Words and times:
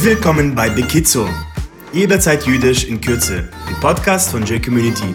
Willkommen 0.00 0.54
bei 0.54 0.70
Bekizo. 0.70 1.28
Jederzeit 1.92 2.46
jüdisch 2.46 2.84
in 2.84 3.00
Kürze. 3.00 3.48
Ein 3.66 3.80
Podcast 3.80 4.30
von 4.30 4.44
J-Community. 4.44 5.12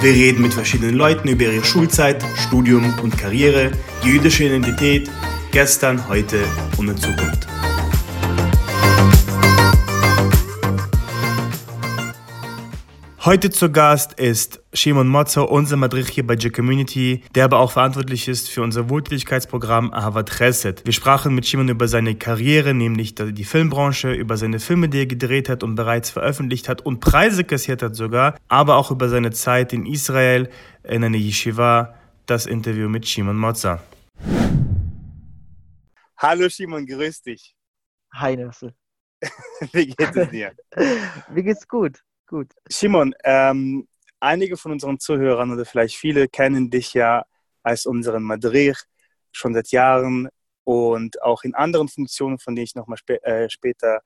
Wir 0.00 0.12
reden 0.12 0.42
mit 0.42 0.52
verschiedenen 0.52 0.96
Leuten 0.96 1.28
über 1.28 1.44
ihre 1.44 1.64
Schulzeit, 1.64 2.20
Studium 2.34 2.98
und 2.98 3.16
Karriere, 3.16 3.70
die 4.02 4.08
jüdische 4.08 4.42
Identität, 4.42 5.08
gestern, 5.52 6.08
heute 6.08 6.44
und 6.78 6.88
in 6.88 6.96
Zukunft. 6.96 7.46
Heute 13.24 13.50
zu 13.50 13.70
Gast 13.70 14.14
ist 14.14 14.63
Shimon 14.76 15.06
Motzer, 15.06 15.48
unser 15.52 15.76
Madrich 15.76 16.08
hier 16.08 16.26
bei 16.26 16.34
J-Community, 16.34 17.22
der 17.36 17.44
aber 17.44 17.60
auch 17.60 17.70
verantwortlich 17.70 18.26
ist 18.26 18.50
für 18.50 18.60
unser 18.60 18.90
Wohltätigkeitsprogramm 18.90 19.92
Ahavat 19.92 20.36
Chesed. 20.36 20.84
Wir 20.84 20.92
sprachen 20.92 21.32
mit 21.32 21.46
Shimon 21.46 21.68
über 21.68 21.86
seine 21.86 22.16
Karriere, 22.16 22.74
nämlich 22.74 23.14
die 23.14 23.44
Filmbranche, 23.44 24.12
über 24.12 24.36
seine 24.36 24.58
Filme, 24.58 24.88
die 24.88 24.98
er 24.98 25.06
gedreht 25.06 25.48
hat 25.48 25.62
und 25.62 25.76
bereits 25.76 26.10
veröffentlicht 26.10 26.68
hat 26.68 26.80
und 26.80 26.98
Preise 26.98 27.44
kassiert 27.44 27.82
hat 27.82 27.94
sogar, 27.94 28.36
aber 28.48 28.74
auch 28.74 28.90
über 28.90 29.08
seine 29.08 29.30
Zeit 29.30 29.72
in 29.72 29.86
Israel, 29.86 30.50
in 30.82 31.04
einer 31.04 31.18
Yeshiva, 31.18 31.94
das 32.26 32.46
Interview 32.46 32.88
mit 32.88 33.06
Shimon 33.06 33.36
Motzer. 33.36 33.80
Hallo 36.16 36.48
Shimon, 36.48 36.84
grüß 36.84 37.22
dich. 37.22 37.54
Hi 38.12 38.36
Nassel. 38.36 38.74
Wie 39.72 39.86
geht 39.86 40.16
es 40.16 40.30
dir? 40.30 40.52
Mir 41.32 41.42
geht's 41.44 41.68
gut. 41.68 42.00
Gut. 42.26 42.50
Simon, 42.68 43.14
ähm, 43.22 43.86
einige 44.24 44.56
von 44.56 44.72
unseren 44.72 44.98
Zuhörern 44.98 45.52
oder 45.52 45.64
vielleicht 45.64 45.96
viele 45.96 46.28
kennen 46.28 46.70
dich 46.70 46.94
ja 46.94 47.24
als 47.62 47.86
unseren 47.86 48.22
Madrich 48.22 48.78
schon 49.32 49.54
seit 49.54 49.68
Jahren 49.70 50.28
und 50.64 51.22
auch 51.22 51.44
in 51.44 51.54
anderen 51.54 51.88
Funktionen, 51.88 52.38
von 52.38 52.54
denen 52.54 52.64
ich 52.64 52.74
nochmal 52.74 52.98
spä 52.98 53.16
äh, 53.22 53.48
später 53.50 54.00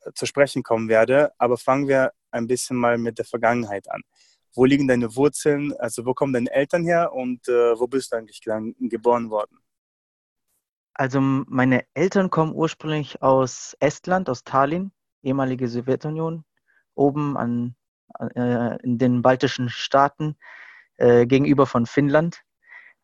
äh, 0.00 0.12
zu 0.14 0.26
sprechen 0.26 0.62
kommen 0.62 0.88
werde. 0.88 1.32
Aber 1.38 1.58
fangen 1.58 1.88
wir 1.88 2.12
ein 2.30 2.46
bisschen 2.46 2.76
mal 2.76 2.98
mit 2.98 3.18
der 3.18 3.24
Vergangenheit 3.24 3.90
an. 3.90 4.02
Wo 4.54 4.64
liegen 4.64 4.88
deine 4.88 5.14
Wurzeln? 5.14 5.72
Also 5.78 6.06
wo 6.06 6.14
kommen 6.14 6.32
deine 6.32 6.50
Eltern 6.50 6.84
her 6.84 7.12
und 7.12 7.48
äh, 7.48 7.78
wo 7.78 7.86
bist 7.86 8.12
du 8.12 8.16
eigentlich 8.16 8.40
geboren 8.40 9.30
worden? 9.30 9.58
Also 10.94 11.20
meine 11.20 11.84
Eltern 11.94 12.28
kommen 12.28 12.52
ursprünglich 12.54 13.22
aus 13.22 13.76
Estland, 13.78 14.28
aus 14.28 14.42
Tallinn, 14.42 14.90
ehemalige 15.22 15.68
Sowjetunion 15.68 16.44
oben 16.94 17.36
an, 17.36 17.76
äh, 18.34 18.82
in 18.82 18.98
den 18.98 19.22
baltischen 19.22 19.68
Staaten 19.68 20.36
äh, 20.96 21.26
gegenüber 21.26 21.66
von 21.66 21.86
Finnland. 21.86 22.42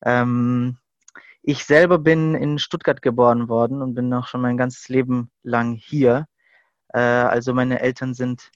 Ähm, 0.04 0.78
ich 1.42 1.64
selber 1.64 1.98
bin 1.98 2.34
in 2.34 2.58
Stuttgart 2.58 3.02
geboren 3.02 3.48
worden 3.48 3.82
und 3.82 3.94
bin 3.94 4.12
auch 4.14 4.26
schon 4.26 4.40
mein 4.40 4.56
ganzes 4.56 4.88
Leben 4.88 5.30
lang 5.42 5.74
hier. 5.74 6.26
Äh, 6.88 7.00
also 7.00 7.54
meine 7.54 7.80
Eltern 7.80 8.14
sind 8.14 8.50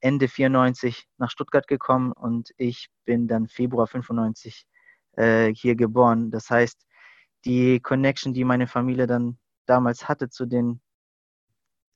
Ende 0.00 0.28
94 0.28 1.06
nach 1.18 1.30
Stuttgart 1.30 1.66
gekommen 1.66 2.12
und 2.12 2.52
ich 2.56 2.88
bin 3.04 3.28
dann 3.28 3.48
Februar 3.48 3.86
95 3.86 4.66
äh, 5.16 5.52
hier 5.54 5.76
geboren. 5.76 6.30
Das 6.30 6.50
heißt, 6.50 6.86
die 7.44 7.80
Connection, 7.80 8.34
die 8.34 8.44
meine 8.44 8.66
Familie 8.66 9.06
dann 9.06 9.38
damals 9.66 10.08
hatte 10.08 10.28
zu 10.28 10.46
den 10.46 10.80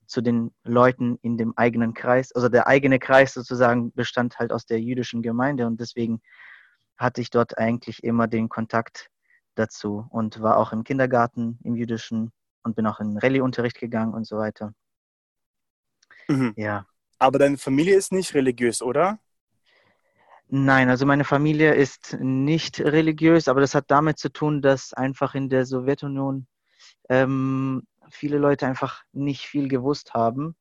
zu 0.06 0.20
den 0.20 0.54
Leuten 0.62 1.18
in 1.22 1.36
dem 1.36 1.56
eigenen 1.56 1.94
Kreis. 1.94 2.32
Also 2.32 2.48
der 2.48 2.66
eigene 2.66 2.98
Kreis 2.98 3.34
sozusagen 3.34 3.92
bestand 3.92 4.38
halt 4.38 4.52
aus 4.52 4.66
der 4.66 4.80
jüdischen 4.80 5.22
Gemeinde 5.22 5.66
und 5.66 5.80
deswegen 5.80 6.20
hatte 6.96 7.20
ich 7.20 7.30
dort 7.30 7.58
eigentlich 7.58 8.04
immer 8.04 8.28
den 8.28 8.48
Kontakt 8.48 9.10
dazu 9.54 10.06
und 10.10 10.40
war 10.40 10.56
auch 10.56 10.72
im 10.72 10.84
Kindergarten 10.84 11.58
im 11.64 11.76
jüdischen 11.76 12.32
und 12.62 12.76
bin 12.76 12.86
auch 12.86 13.00
in 13.00 13.18
Rallye-Unterricht 13.18 13.78
gegangen 13.78 14.14
und 14.14 14.26
so 14.26 14.38
weiter. 14.38 14.72
Mhm. 16.28 16.54
Ja. 16.56 16.86
Aber 17.18 17.38
deine 17.38 17.58
Familie 17.58 17.96
ist 17.96 18.12
nicht 18.12 18.34
religiös, 18.34 18.82
oder? 18.82 19.18
Nein, 20.48 20.88
also 20.88 21.06
meine 21.06 21.24
Familie 21.24 21.74
ist 21.74 22.16
nicht 22.20 22.80
religiös, 22.80 23.48
aber 23.48 23.60
das 23.60 23.74
hat 23.74 23.90
damit 23.90 24.18
zu 24.18 24.28
tun, 24.30 24.60
dass 24.60 24.92
einfach 24.92 25.34
in 25.34 25.48
der 25.48 25.64
Sowjetunion 25.64 26.46
ähm, 27.08 27.86
viele 28.14 28.38
Leute 28.38 28.66
einfach 28.66 29.02
nicht 29.12 29.46
viel 29.46 29.68
gewusst 29.68 30.14
haben. 30.14 30.56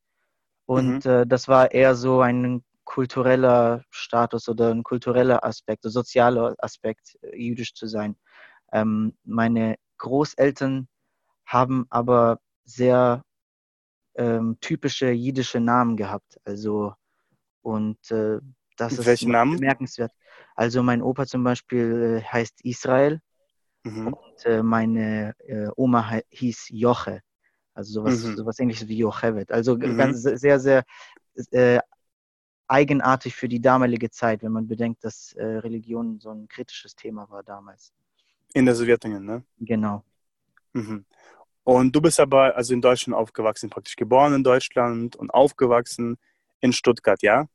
Und 0.66 1.06
mhm. 1.06 1.12
äh, 1.12 1.26
das 1.28 1.48
war 1.48 1.72
eher 1.72 1.96
so 1.96 2.22
ein 2.22 2.64
kultureller 2.84 3.84
Status 3.90 4.50
oder 4.50 4.72
ein 4.72 4.84
kultureller 4.84 5.44
Aspekt, 5.44 5.86
ein 5.86 5.92
sozialer 5.92 6.56
Aspekt, 6.60 7.18
äh, 7.22 7.36
jüdisch 7.38 7.74
zu 7.74 7.88
sein. 7.88 8.16
Ähm, 8.72 9.18
meine 9.24 9.78
Großeltern 9.98 10.88
haben 11.46 11.86
aber 11.90 12.40
sehr 12.66 13.24
ähm, 14.16 14.58
typische 14.62 15.12
jiddische 15.12 15.60
Namen 15.60 15.98
gehabt. 15.98 16.40
Also 16.44 16.94
und 17.62 18.12
äh, 18.12 18.40
das 18.78 18.94
ist 18.98 19.24
Namen? 19.24 19.58
bemerkenswert. 19.58 20.12
Also 20.56 20.84
mein 20.84 21.02
Opa 21.02 21.26
zum 21.26 21.44
Beispiel 21.44 22.22
äh, 22.22 22.24
heißt 22.24 22.62
Israel 22.64 23.22
mhm. 23.84 24.14
und 24.14 24.46
äh, 24.46 24.64
meine 24.64 25.34
äh, 25.40 25.70
Oma 25.76 26.20
hieß 26.30 26.68
Joche. 26.70 27.22
Also 27.74 27.94
sowas, 27.94 28.24
mhm. 28.24 28.38
sowas 28.38 28.60
ähnliches 28.60 28.88
wie 28.88 28.98
Jochevet. 28.98 29.52
Also 29.52 29.76
mhm. 29.76 29.98
ganz 29.98 30.22
sehr, 30.22 30.60
sehr 30.60 30.84
äh, 31.52 31.80
eigenartig 32.68 33.36
für 33.36 33.48
die 33.48 33.62
damalige 33.62 34.10
Zeit, 34.10 34.44
wenn 34.44 34.52
man 34.52 34.68
bedenkt, 34.68 35.04
dass 35.04 35.34
äh, 35.34 35.44
Religion 35.44 36.20
so 36.20 36.32
ein 36.32 36.48
kritisches 36.48 36.96
Thema 36.96 37.30
war 37.30 37.44
damals. 37.44 37.94
In 38.54 38.66
der 38.66 38.76
Sowjetunion, 38.76 39.26
ne? 39.26 39.44
Genau. 39.60 40.04
Mhm. 40.74 41.06
Und 41.64 41.96
du 41.96 42.02
bist 42.02 42.20
aber 42.20 42.56
also 42.56 42.74
in 42.74 42.82
Deutschland 42.82 43.16
aufgewachsen, 43.16 43.70
praktisch 43.70 43.96
geboren 43.96 44.34
in 44.34 44.44
Deutschland 44.44 45.16
und 45.16 45.30
aufgewachsen 45.34 46.18
in 46.60 46.74
Stuttgart, 46.74 47.22
ja? 47.22 47.48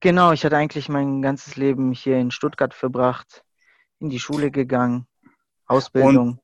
Genau, 0.00 0.32
ich 0.32 0.44
hatte 0.44 0.56
eigentlich 0.56 0.88
mein 0.88 1.22
ganzes 1.22 1.56
Leben 1.56 1.92
hier 1.92 2.18
in 2.18 2.30
Stuttgart 2.30 2.74
verbracht, 2.74 3.44
in 4.00 4.10
die 4.10 4.18
Schule 4.18 4.50
gegangen, 4.50 5.06
Ausbildung. 5.66 6.30
Und 6.30 6.41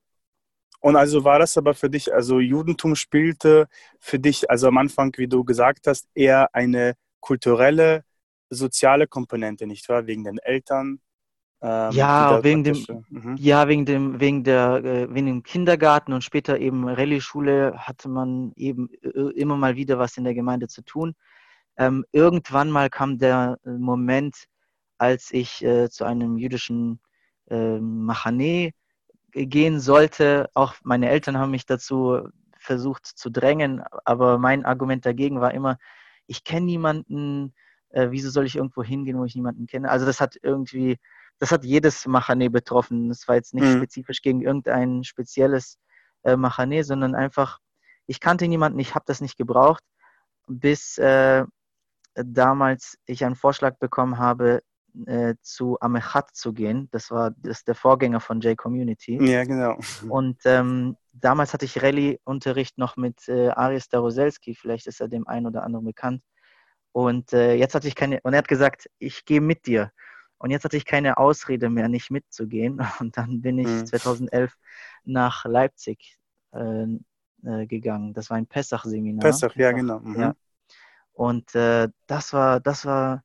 und 0.81 0.97
also 0.97 1.25
war 1.25 1.39
das 1.39 1.57
aber 1.57 1.75
für 1.75 1.91
dich, 1.91 2.13
also 2.13 2.39
Judentum 2.39 2.95
spielte 2.95 3.69
für 3.99 4.19
dich, 4.19 4.49
also 4.51 4.69
am 4.69 4.79
Anfang, 4.79 5.13
wie 5.17 5.27
du 5.27 5.45
gesagt 5.45 5.87
hast, 5.87 6.09
eher 6.15 6.55
eine 6.55 6.95
kulturelle, 7.21 8.05
soziale 8.49 9.07
Komponente, 9.07 9.67
nicht 9.67 9.89
wahr? 9.89 10.07
Wegen 10.07 10.25
den 10.25 10.39
Eltern. 10.39 11.01
Ähm, 11.61 11.91
ja, 11.91 12.45
wegen 12.45 12.63
dem, 12.63 13.05
mhm. 13.09 13.37
ja, 13.37 13.67
wegen 13.67 13.85
dem, 13.85 14.21
wegen 14.21 14.45
der, 14.45 14.77
äh, 14.85 15.13
wegen 15.13 15.27
dem 15.27 15.43
Kindergarten 15.43 16.13
und 16.13 16.23
später 16.23 16.59
eben 16.61 16.89
Rallye-Schule 16.89 17.75
hatte 17.77 18.09
man 18.09 18.53
eben 18.55 18.89
äh, 19.03 19.33
immer 19.35 19.57
mal 19.57 19.75
wieder 19.75 19.99
was 19.99 20.17
in 20.17 20.23
der 20.23 20.35
Gemeinde 20.35 20.69
zu 20.69 20.83
tun. 20.83 21.17
Ähm, 21.77 22.05
irgendwann 22.13 22.71
mal 22.71 22.89
kam 22.91 23.19
der 23.19 23.59
äh, 23.65 23.71
Moment, 23.71 24.45
als 24.99 25.33
ich 25.33 25.65
äh, 25.65 25.91
zu 25.91 26.05
einem 26.05 26.37
jüdischen 26.37 27.01
äh, 27.51 27.81
Machane 27.81 28.73
gehen 29.33 29.81
sollte. 29.81 30.51
Auch 30.55 30.75
meine 30.83 31.09
Eltern 31.09 31.39
haben 31.39 31.51
mich 31.51 31.67
dazu 31.67 32.29
versucht 32.59 33.07
zu 33.07 33.31
drängen, 33.31 33.83
aber 34.05 34.39
mein 34.39 34.65
Argument 34.65 35.07
dagegen 35.07 35.41
war 35.41 35.55
immer, 35.55 35.79
ich 36.27 36.45
kenne 36.45 36.67
niemanden, 36.67 37.55
äh, 37.91 38.09
wieso 38.11 38.31
soll 38.31 38.47
ich 38.47 38.57
irgendwo 38.57 38.83
hingehen, 38.83 39.19
wo 39.19 39.25
ich 39.25 39.35
niemanden 39.35 39.67
kenne? 39.67 39.91
Also 39.91 40.07
das 40.07 40.21
hat 40.21 40.37
irgendwie, 40.43 40.99
das 41.39 41.53
hat 41.53 41.65
jedes 41.65 42.07
Machane 42.07 42.51
betroffen. 42.51 43.09
Das 43.09 43.27
war 43.29 43.37
jetzt 43.37 43.55
nicht 43.55 43.65
mhm. 43.65 43.79
spezifisch 43.79 44.21
gegen 44.23 44.43
irgendein 44.43 45.05
spezielles 45.05 45.79
äh, 46.25 46.37
Machane, 46.37 46.85
sondern 46.85 47.15
einfach, 47.15 47.59
ich 48.07 48.21
kannte 48.21 48.49
niemanden, 48.49 48.79
ich 48.79 48.95
habe 48.95 49.05
das 49.07 49.21
nicht 49.21 49.39
gebraucht, 49.39 49.83
bis 50.47 50.99
äh, 50.99 51.45
damals 52.15 52.99
ich 53.07 53.25
einen 53.25 53.37
Vorschlag 53.37 53.79
bekommen 53.79 54.19
habe, 54.19 54.63
äh, 55.07 55.35
zu 55.43 55.79
Amechat 55.81 56.35
zu 56.35 56.53
gehen. 56.53 56.89
Das 56.91 57.11
war 57.11 57.33
das 57.39 57.65
der 57.65 57.75
Vorgänger 57.75 58.21
von 58.21 58.41
J-Community. 58.41 59.19
Ja, 59.25 59.45
genau. 59.45 59.79
Und 60.09 60.39
ähm, 60.45 60.97
damals 61.13 61.53
hatte 61.53 61.65
ich 61.65 61.83
Rallye-Unterricht 61.83 62.79
noch 62.79 62.97
mit 62.97 63.29
äh, 63.29 63.49
Aris 63.51 63.89
Daroselski, 63.89 64.55
vielleicht 64.55 64.87
ist 64.87 65.01
er 65.01 65.09
dem 65.09 65.27
einen 65.27 65.47
oder 65.47 65.63
anderen 65.63 65.85
bekannt. 65.85 66.23
Und 66.93 67.33
äh, 67.33 67.55
jetzt 67.55 67.75
hatte 67.75 67.87
ich 67.87 67.95
keine, 67.95 68.21
und 68.23 68.33
er 68.33 68.39
hat 68.39 68.49
gesagt, 68.49 68.89
ich 68.99 69.25
gehe 69.25 69.41
mit 69.41 69.67
dir. 69.67 69.93
Und 70.39 70.51
jetzt 70.51 70.65
hatte 70.65 70.77
ich 70.77 70.85
keine 70.85 71.19
Ausrede 71.19 71.69
mehr, 71.69 71.89
nicht 71.89 72.11
mitzugehen. 72.11 72.81
Und 73.01 73.17
dann 73.17 73.43
bin 73.43 73.59
ich 73.59 73.67
mhm. 73.67 73.87
2011 73.87 74.57
nach 75.05 75.45
Leipzig 75.45 76.19
äh, 76.53 76.87
äh, 77.45 77.67
gegangen. 77.67 78.15
Das 78.15 78.31
war 78.31 78.37
ein 78.37 78.47
Pessach-Seminar. 78.47 79.21
Pessach, 79.21 79.55
ja, 79.57 79.73
genau. 79.73 79.99
Mhm. 80.01 80.21
Ja. 80.21 80.35
Und 81.13 81.55
äh, 81.57 81.89
das 82.07 82.33
war, 82.33 82.61
das 82.61 82.85
war 82.87 83.25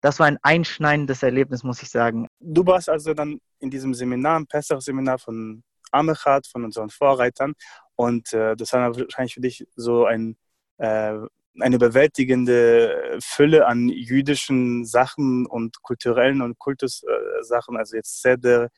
das 0.00 0.18
war 0.18 0.26
ein 0.26 0.38
einschneidendes 0.42 1.22
Erlebnis, 1.22 1.62
muss 1.62 1.82
ich 1.82 1.90
sagen. 1.90 2.28
Du 2.40 2.64
warst 2.64 2.88
also 2.88 3.14
dann 3.14 3.40
in 3.58 3.70
diesem 3.70 3.94
Seminar, 3.94 4.36
im 4.36 4.46
Pessach-Seminar 4.46 5.18
von 5.18 5.62
Amechat, 5.90 6.46
von 6.46 6.64
unseren 6.64 6.90
Vorreitern. 6.90 7.54
Und 7.96 8.32
äh, 8.32 8.54
das 8.56 8.72
war 8.72 8.96
wahrscheinlich 8.96 9.34
für 9.34 9.40
dich 9.40 9.66
so 9.74 10.04
ein, 10.04 10.36
äh, 10.78 11.14
eine 11.60 11.76
überwältigende 11.76 13.18
Fülle 13.20 13.66
an 13.66 13.88
jüdischen 13.88 14.84
Sachen 14.84 15.46
und 15.46 15.82
kulturellen 15.82 16.42
und 16.42 16.58
Kultussachen, 16.58 17.76
also 17.76 17.96
jetzt 17.96 18.22
Seder 18.22 18.68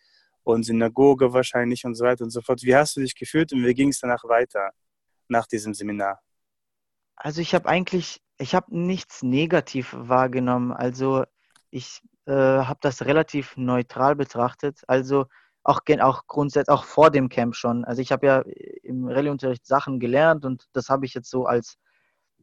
und 0.42 0.62
Synagoge 0.62 1.32
wahrscheinlich 1.34 1.84
und 1.84 1.94
so 1.94 2.04
weiter 2.04 2.24
und 2.24 2.30
so 2.30 2.40
fort. 2.40 2.62
Wie 2.62 2.74
hast 2.74 2.96
du 2.96 3.00
dich 3.00 3.14
gefühlt 3.14 3.52
und 3.52 3.64
wie 3.66 3.74
ging 3.74 3.90
es 3.90 4.00
danach 4.00 4.24
weiter, 4.24 4.70
nach 5.28 5.46
diesem 5.46 5.74
Seminar? 5.74 6.20
Also 7.16 7.42
ich 7.42 7.54
habe 7.54 7.68
eigentlich, 7.68 8.20
ich 8.40 8.54
habe 8.54 8.76
nichts 8.76 9.22
negativ 9.22 9.94
wahrgenommen. 9.96 10.72
Also 10.72 11.24
ich 11.70 12.00
äh, 12.26 12.32
habe 12.32 12.78
das 12.80 13.04
relativ 13.04 13.56
neutral 13.56 14.16
betrachtet. 14.16 14.82
Also 14.86 15.26
auch, 15.62 15.80
auch 16.00 16.26
grundsätzlich, 16.26 16.70
auch 16.70 16.84
vor 16.84 17.10
dem 17.10 17.28
Camp 17.28 17.54
schon. 17.54 17.84
Also 17.84 18.00
ich 18.02 18.12
habe 18.12 18.26
ja 18.26 18.40
im 18.82 19.08
Rallye-Unterricht 19.08 19.66
Sachen 19.66 20.00
gelernt 20.00 20.44
und 20.44 20.64
das 20.72 20.88
habe 20.88 21.04
ich 21.06 21.14
jetzt 21.14 21.30
so 21.30 21.44
als 21.46 21.76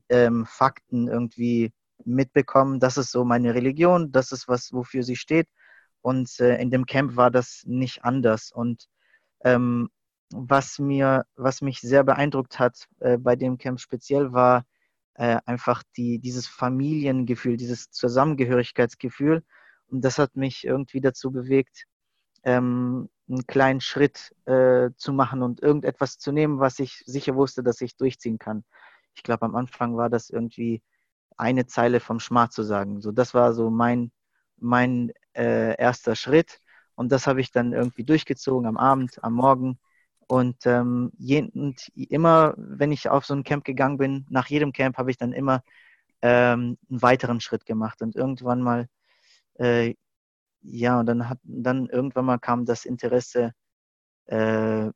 ähm, 0.09 0.45
Fakten 0.45 1.07
irgendwie 1.07 1.73
mitbekommen. 2.05 2.79
Das 2.79 2.97
ist 2.97 3.11
so 3.11 3.25
meine 3.25 3.55
Religion, 3.55 4.11
das 4.11 4.31
ist 4.31 4.47
was, 4.47 4.71
wofür 4.73 5.03
sie 5.03 5.15
steht. 5.15 5.47
Und 6.01 6.39
äh, 6.39 6.57
in 6.61 6.69
dem 6.69 6.85
Camp 6.85 7.15
war 7.15 7.31
das 7.31 7.63
nicht 7.65 8.03
anders. 8.05 8.51
Und 8.51 8.87
ähm, 9.43 9.89
was 10.31 10.79
mir, 10.79 11.25
was 11.35 11.61
mich 11.61 11.79
sehr 11.81 12.03
beeindruckt 12.03 12.59
hat 12.59 12.87
äh, 12.99 13.17
bei 13.17 13.35
dem 13.35 13.57
Camp 13.57 13.79
speziell 13.79 14.31
war 14.31 14.63
äh, 15.17 15.39
einfach 15.45 15.83
die, 15.97 16.19
dieses 16.19 16.47
Familiengefühl, 16.47 17.57
dieses 17.57 17.91
Zusammengehörigkeitsgefühl. 17.91 19.43
Und 19.87 20.05
das 20.05 20.19
hat 20.19 20.35
mich 20.35 20.65
irgendwie 20.65 21.01
dazu 21.01 21.31
bewegt, 21.31 21.85
ähm, 22.43 23.09
einen 23.29 23.45
kleinen 23.47 23.81
Schritt 23.81 24.33
äh, 24.45 24.89
zu 24.95 25.13
machen 25.13 25.41
und 25.41 25.61
irgendetwas 25.61 26.17
zu 26.17 26.31
nehmen, 26.31 26.59
was 26.59 26.79
ich 26.79 27.03
sicher 27.05 27.35
wusste, 27.35 27.63
dass 27.63 27.81
ich 27.81 27.97
durchziehen 27.97 28.37
kann. 28.37 28.63
Ich 29.15 29.23
glaube, 29.23 29.45
am 29.45 29.55
Anfang 29.55 29.97
war 29.97 30.09
das 30.09 30.29
irgendwie 30.29 30.81
eine 31.35 31.65
Zeile 31.65 31.99
vom 31.99 32.19
Schmart 32.19 32.53
zu 32.53 32.63
sagen. 32.63 33.01
So, 33.01 33.11
das 33.11 33.33
war 33.33 33.53
so 33.53 33.69
mein, 33.69 34.11
mein 34.57 35.11
äh, 35.33 35.75
erster 35.77 36.15
Schritt. 36.15 36.59
Und 36.95 37.11
das 37.11 37.27
habe 37.27 37.41
ich 37.41 37.51
dann 37.51 37.73
irgendwie 37.73 38.03
durchgezogen 38.03 38.67
am 38.67 38.77
Abend, 38.77 39.23
am 39.23 39.33
Morgen. 39.33 39.79
Und, 40.27 40.65
ähm, 40.65 41.11
je, 41.17 41.49
und 41.53 41.89
immer, 41.95 42.53
wenn 42.57 42.91
ich 42.91 43.09
auf 43.09 43.25
so 43.25 43.33
ein 43.33 43.43
Camp 43.43 43.63
gegangen 43.63 43.97
bin, 43.97 44.25
nach 44.29 44.47
jedem 44.47 44.73
Camp 44.73 44.97
habe 44.97 45.09
ich 45.09 45.17
dann 45.17 45.31
immer 45.31 45.63
ähm, 46.21 46.77
einen 46.89 47.01
weiteren 47.01 47.39
Schritt 47.39 47.65
gemacht. 47.65 48.01
Und 48.01 48.15
irgendwann 48.15 48.61
mal, 48.61 48.89
äh, 49.55 49.95
ja, 50.61 50.99
und 50.99 51.05
dann 51.05 51.29
hat 51.29 51.39
dann 51.43 51.87
irgendwann 51.87 52.25
mal 52.25 52.39
kam 52.39 52.65
das 52.65 52.85
Interesse 52.85 53.53
äh, 54.25 54.89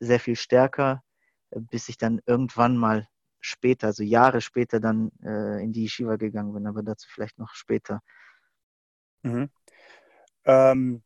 sehr 0.00 0.20
viel 0.20 0.36
stärker, 0.36 1.02
bis 1.50 1.88
ich 1.88 1.96
dann 1.96 2.20
irgendwann 2.26 2.76
mal 2.76 3.08
später, 3.40 3.88
also 3.88 4.02
Jahre 4.02 4.40
später, 4.40 4.80
dann 4.80 5.10
äh, 5.22 5.62
in 5.62 5.72
die 5.72 5.84
Yeshiva 5.84 6.16
gegangen 6.16 6.52
bin, 6.52 6.66
aber 6.66 6.82
dazu 6.82 7.08
vielleicht 7.10 7.38
noch 7.38 7.54
später. 7.54 8.00
Mhm. 9.22 9.50
Ähm, 10.44 11.02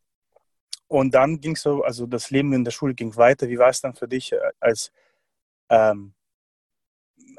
und 0.91 1.15
dann 1.15 1.41
ging 1.41 1.55
so, 1.55 1.85
also 1.85 2.05
das 2.05 2.31
Leben 2.31 2.53
in 2.53 2.65
der 2.65 2.73
Schule 2.73 2.95
ging 2.95 3.15
weiter. 3.15 3.49
Wie 3.49 3.59
war 3.59 3.69
es 3.69 3.81
dann 3.81 3.95
für 3.95 4.09
dich 4.09 4.33
äh, 4.33 4.41
als, 4.59 4.91
ähm, 5.69 6.15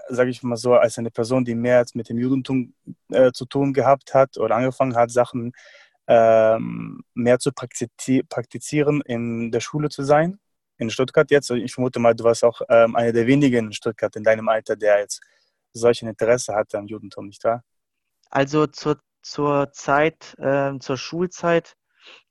sage 0.08 0.30
ich 0.30 0.42
mal 0.42 0.56
so, 0.56 0.76
als 0.76 0.98
eine 0.98 1.12
Person, 1.12 1.44
die 1.44 1.54
mehr 1.54 1.86
mit 1.94 2.08
dem 2.08 2.18
Judentum 2.18 2.74
äh, 3.10 3.34
zu 3.34 3.46
tun 3.46 3.74
gehabt 3.74 4.14
hat 4.14 4.38
oder 4.38 4.56
angefangen 4.56 4.96
hat, 4.96 5.12
Sachen 5.12 5.52
ähm, 6.08 7.04
mehr 7.14 7.40
zu 7.40 7.52
praktizieren, 7.52 9.02
in 9.02 9.52
der 9.52 9.60
Schule 9.60 9.90
zu 9.90 10.04
sein? 10.04 10.40
In 10.78 10.90
Stuttgart 10.90 11.30
jetzt. 11.30 11.52
Ich 11.52 11.74
vermute 11.74 12.00
mal, 12.00 12.16
du 12.16 12.24
warst 12.24 12.46
auch 12.46 12.62
ähm, 12.70 12.96
einer 12.96 13.12
der 13.12 13.28
wenigen 13.28 13.68
in 13.68 13.74
Stuttgart 13.74 14.16
in 14.16 14.24
deinem 14.24 14.48
Alter, 14.48 14.78
der 14.78 15.00
jetzt 15.00 15.20
solch 15.74 16.02
ein 16.04 16.08
Interesse 16.08 16.56
hatte 16.56 16.78
am 16.78 16.88
Judentum, 16.88 17.28
nicht 17.28 17.44
wahr? 17.44 17.66
Also 18.30 18.66
zur, 18.68 19.02
zur 19.22 19.74
Zeit, 19.74 20.36
äh, 20.40 20.80
zur 20.80 20.96
Schulzeit 20.96 21.76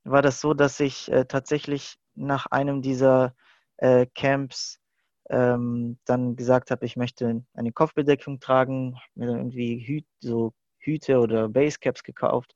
war 0.04 0.22
das 0.22 0.40
so, 0.40 0.54
dass 0.54 0.80
ich 0.80 1.10
äh, 1.10 1.24
tatsächlich 1.24 1.96
nach 2.14 2.46
einem 2.46 2.82
dieser 2.82 3.34
äh, 3.76 4.06
Camps 4.14 4.80
ähm, 5.28 5.98
dann 6.04 6.36
gesagt 6.36 6.70
habe, 6.70 6.84
ich 6.86 6.96
möchte 6.96 7.44
eine 7.54 7.72
Kopfbedeckung 7.72 8.40
tragen, 8.40 8.96
mir 9.14 9.26
dann 9.28 9.38
irgendwie 9.38 9.78
Hü 9.78 10.00
so 10.20 10.52
Hüte 10.78 11.20
oder 11.20 11.48
Basecaps 11.48 12.02
gekauft, 12.02 12.54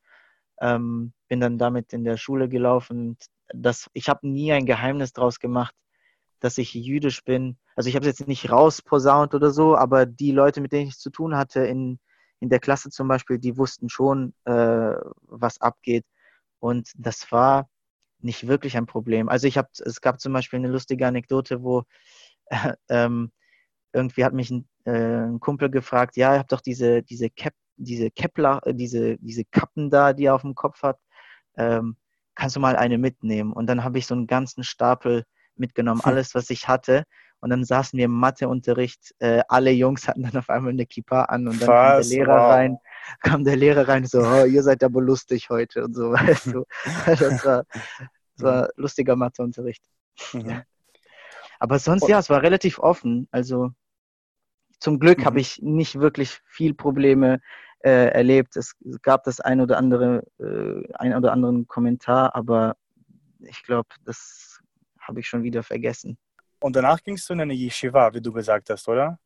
ähm, 0.60 1.12
bin 1.28 1.40
dann 1.40 1.58
damit 1.58 1.92
in 1.92 2.04
der 2.04 2.16
Schule 2.16 2.48
gelaufen. 2.48 3.16
Das, 3.54 3.88
ich 3.92 4.08
habe 4.08 4.26
nie 4.28 4.52
ein 4.52 4.66
Geheimnis 4.66 5.12
draus 5.12 5.38
gemacht, 5.38 5.74
dass 6.40 6.58
ich 6.58 6.74
jüdisch 6.74 7.22
bin. 7.24 7.58
Also 7.76 7.88
ich 7.88 7.96
habe 7.96 8.08
es 8.08 8.18
jetzt 8.18 8.28
nicht 8.28 8.50
rausposaunt 8.50 9.34
oder 9.34 9.50
so, 9.50 9.76
aber 9.76 10.06
die 10.06 10.32
Leute, 10.32 10.60
mit 10.60 10.72
denen 10.72 10.88
ich 10.88 10.98
zu 10.98 11.10
tun 11.10 11.36
hatte 11.36 11.60
in, 11.60 11.98
in 12.40 12.48
der 12.48 12.60
Klasse 12.60 12.90
zum 12.90 13.08
Beispiel, 13.08 13.38
die 13.38 13.56
wussten 13.56 13.88
schon, 13.88 14.34
äh, 14.44 14.94
was 15.22 15.60
abgeht. 15.60 16.04
Und 16.64 16.92
das 16.96 17.30
war 17.30 17.68
nicht 18.20 18.48
wirklich 18.48 18.78
ein 18.78 18.86
Problem. 18.86 19.28
Also 19.28 19.46
ich 19.46 19.58
habe, 19.58 19.68
es 19.84 20.00
gab 20.00 20.18
zum 20.18 20.32
Beispiel 20.32 20.58
eine 20.60 20.68
lustige 20.68 21.06
Anekdote, 21.06 21.62
wo 21.62 21.82
äh, 22.46 22.72
ähm, 22.88 23.32
irgendwie 23.92 24.24
hat 24.24 24.32
mich 24.32 24.50
ein, 24.50 24.66
äh, 24.86 25.26
ein, 25.26 25.40
Kumpel 25.40 25.68
gefragt, 25.68 26.16
ja, 26.16 26.32
ich 26.32 26.38
habe 26.38 26.48
doch 26.48 26.62
diese, 26.62 27.02
diese 27.02 27.28
Cap, 27.28 27.52
diese 27.76 28.10
Kepler, 28.10 28.62
äh, 28.64 28.74
diese, 28.74 29.18
diese 29.18 29.44
Kappen 29.44 29.90
da, 29.90 30.14
die 30.14 30.24
er 30.24 30.34
auf 30.34 30.40
dem 30.40 30.54
Kopf 30.54 30.82
hat, 30.82 30.98
ähm, 31.58 31.98
kannst 32.34 32.56
du 32.56 32.60
mal 32.60 32.76
eine 32.76 32.96
mitnehmen? 32.96 33.52
Und 33.52 33.66
dann 33.66 33.84
habe 33.84 33.98
ich 33.98 34.06
so 34.06 34.14
einen 34.14 34.26
ganzen 34.26 34.64
Stapel 34.64 35.24
mitgenommen, 35.56 36.02
hm. 36.02 36.12
alles, 36.12 36.34
was 36.34 36.48
ich 36.48 36.66
hatte. 36.66 37.04
Und 37.44 37.50
dann 37.50 37.62
saßen 37.62 37.98
wir 37.98 38.06
im 38.06 38.18
Matheunterricht, 38.18 39.14
äh, 39.18 39.42
alle 39.48 39.70
Jungs 39.70 40.08
hatten 40.08 40.22
dann 40.22 40.34
auf 40.38 40.48
einmal 40.48 40.72
eine 40.72 40.86
Kippa 40.86 41.24
an 41.24 41.46
und 41.46 41.60
dann 41.60 41.68
Was? 41.68 42.08
kam 42.08 42.08
der 42.08 42.16
Lehrer 42.16 42.38
wow. 42.38 42.50
rein, 42.50 42.78
kam 43.20 43.44
der 43.44 43.56
Lehrer 43.56 43.86
rein, 43.86 44.06
so, 44.06 44.20
oh, 44.20 44.46
ihr 44.46 44.62
seid 44.62 44.82
aber 44.82 45.02
lustig 45.02 45.50
heute 45.50 45.84
und 45.84 45.92
so, 45.92 46.12
weißt 46.12 46.46
du. 46.46 46.64
Das 47.04 47.44
war, 47.44 47.64
das 48.36 48.44
war 48.44 48.70
lustiger 48.76 49.14
Matheunterricht. 49.14 49.84
Mhm. 50.32 50.62
Aber 51.58 51.78
sonst, 51.78 52.08
ja, 52.08 52.18
es 52.18 52.30
war 52.30 52.40
relativ 52.40 52.78
offen. 52.78 53.28
Also 53.30 53.72
zum 54.80 54.98
Glück 54.98 55.18
mhm. 55.18 55.24
habe 55.26 55.40
ich 55.40 55.60
nicht 55.60 56.00
wirklich 56.00 56.40
viel 56.46 56.72
Probleme 56.72 57.42
äh, 57.80 58.08
erlebt. 58.08 58.56
Es 58.56 58.74
gab 59.02 59.24
das 59.24 59.40
ein 59.40 59.60
oder 59.60 59.76
andere, 59.76 60.22
äh, 60.38 60.90
ein 60.94 61.14
oder 61.14 61.30
anderen 61.32 61.68
Kommentar, 61.68 62.34
aber 62.34 62.74
ich 63.40 63.62
glaube, 63.64 63.90
das 64.06 64.60
habe 64.98 65.20
ich 65.20 65.28
schon 65.28 65.42
wieder 65.42 65.62
vergessen. 65.62 66.16
Und 66.64 66.76
danach 66.76 67.02
gingst 67.02 67.28
du 67.28 67.34
in 67.34 67.42
eine 67.42 67.52
Yeshiva, 67.52 68.14
wie 68.14 68.22
du 68.22 68.32
gesagt 68.32 68.70
hast, 68.70 68.88
oder? 68.88 69.18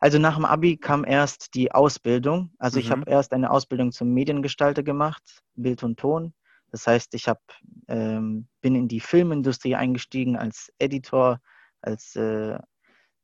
Also 0.00 0.18
nach 0.18 0.36
dem 0.36 0.46
Abi 0.46 0.78
kam 0.78 1.04
erst 1.04 1.52
die 1.52 1.70
Ausbildung. 1.70 2.54
Also 2.58 2.78
mhm. 2.78 2.82
ich 2.82 2.90
habe 2.90 3.10
erst 3.10 3.34
eine 3.34 3.50
Ausbildung 3.50 3.92
zum 3.92 4.14
Mediengestalter 4.14 4.82
gemacht, 4.82 5.42
Bild 5.54 5.82
und 5.82 5.98
Ton. 5.98 6.32
Das 6.70 6.86
heißt, 6.86 7.12
ich 7.12 7.28
hab, 7.28 7.42
ähm, 7.88 8.48
bin 8.62 8.74
in 8.74 8.88
die 8.88 9.00
Filmindustrie 9.00 9.76
eingestiegen 9.76 10.38
als 10.38 10.72
Editor, 10.78 11.40
als 11.82 12.16
äh, 12.16 12.56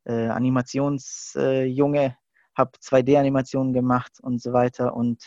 äh, 0.05 0.29
Animationsjunge, 0.29 2.05
äh, 2.05 2.15
habe 2.55 2.73
2D-Animationen 2.83 3.73
gemacht 3.73 4.21
und 4.21 4.43
so 4.43 4.53
weiter 4.53 4.95
und 4.95 5.27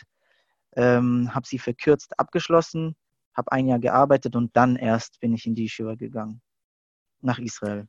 ähm, 0.76 1.34
habe 1.34 1.48
sie 1.48 1.58
verkürzt 1.58 2.16
abgeschlossen, 2.20 2.94
habe 3.34 3.50
ein 3.50 3.66
Jahr 3.66 3.80
gearbeitet 3.80 4.36
und 4.36 4.56
dann 4.56 4.76
erst 4.76 5.18
bin 5.18 5.34
ich 5.34 5.44
in 5.44 5.56
die 5.56 5.64
Yeshiva 5.64 5.96
gegangen, 5.96 6.40
nach 7.20 7.40
Israel. 7.40 7.88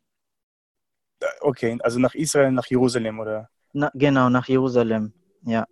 Okay, 1.42 1.77
also 1.82 2.00
nach 2.00 2.13
Israel, 2.15 2.51
nach 2.51 2.65
Jerusalem, 2.65 3.20
oder? 3.20 3.50
Na, 3.74 3.92
genau, 3.94 4.30
nach 4.30 4.48
Jerusalem, 4.48 5.13
ja. 5.44 5.65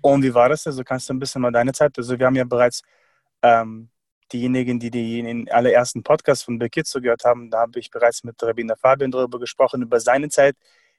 Und 0.00 0.22
wie 0.22 0.34
war 0.34 0.48
das? 0.48 0.66
Also 0.66 0.84
kannst 0.84 1.08
du 1.08 1.14
ein 1.14 1.18
bisschen 1.18 1.42
mal 1.42 1.52
deine 1.52 1.72
Zeit, 1.72 1.96
also 1.96 2.18
wir 2.18 2.26
haben 2.26 2.36
ja 2.36 2.44
bereits 2.44 2.82
ähm, 3.42 3.90
diejenigen, 4.32 4.78
die 4.78 4.90
den 4.90 5.50
allerersten 5.50 6.02
Podcast 6.02 6.44
von 6.44 6.58
Bekitzo 6.58 7.00
gehört 7.00 7.24
haben, 7.24 7.50
da 7.50 7.60
habe 7.60 7.78
ich 7.78 7.90
bereits 7.90 8.24
mit 8.24 8.42
Rabbiner 8.42 8.76
Fabian 8.76 9.10
darüber 9.10 9.38
gesprochen, 9.38 9.82
über 9.82 10.00
seine 10.00 10.28
Zeit 10.28 10.56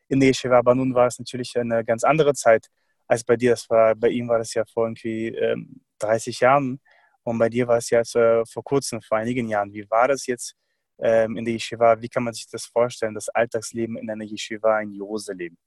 in 0.07 0.19
der 0.19 0.29
Yeshiva, 0.29 0.59
aber 0.59 0.75
nun 0.75 0.93
war 0.93 1.07
es 1.07 1.19
natürlich 1.19 1.57
eine 1.57 1.83
ganz 1.83 2.03
andere 2.03 2.33
Zeit 2.33 2.67
als 3.07 3.23
bei 3.23 3.35
dir. 3.35 3.51
Das 3.51 3.69
war, 3.69 3.95
bei 3.95 4.09
ihm 4.09 4.27
war 4.27 4.37
das 4.37 4.53
ja 4.53 4.63
vor 4.65 4.85
irgendwie 4.85 5.27
ähm, 5.29 5.81
30 5.99 6.39
Jahren 6.39 6.79
und 7.23 7.37
bei 7.37 7.49
dir 7.49 7.67
war 7.67 7.77
es 7.77 7.89
ja 7.89 8.01
äh, 8.01 8.45
vor 8.45 8.63
kurzem, 8.63 9.01
vor 9.01 9.17
einigen 9.17 9.49
Jahren. 9.49 9.73
Wie 9.73 9.89
war 9.89 10.07
das 10.07 10.27
jetzt 10.27 10.55
ähm, 10.99 11.37
in 11.37 11.45
der 11.45 11.55
Yeshiva. 11.55 12.01
Wie 12.01 12.09
kann 12.09 12.23
man 12.23 12.33
sich 12.33 12.47
das 12.47 12.65
vorstellen, 12.65 13.13
das 13.13 13.29
Alltagsleben 13.29 13.97
in 13.97 14.09
einer 14.09 14.25
Yeshiva 14.25 14.79
in 14.81 14.91
Jerusalem? 14.91 15.57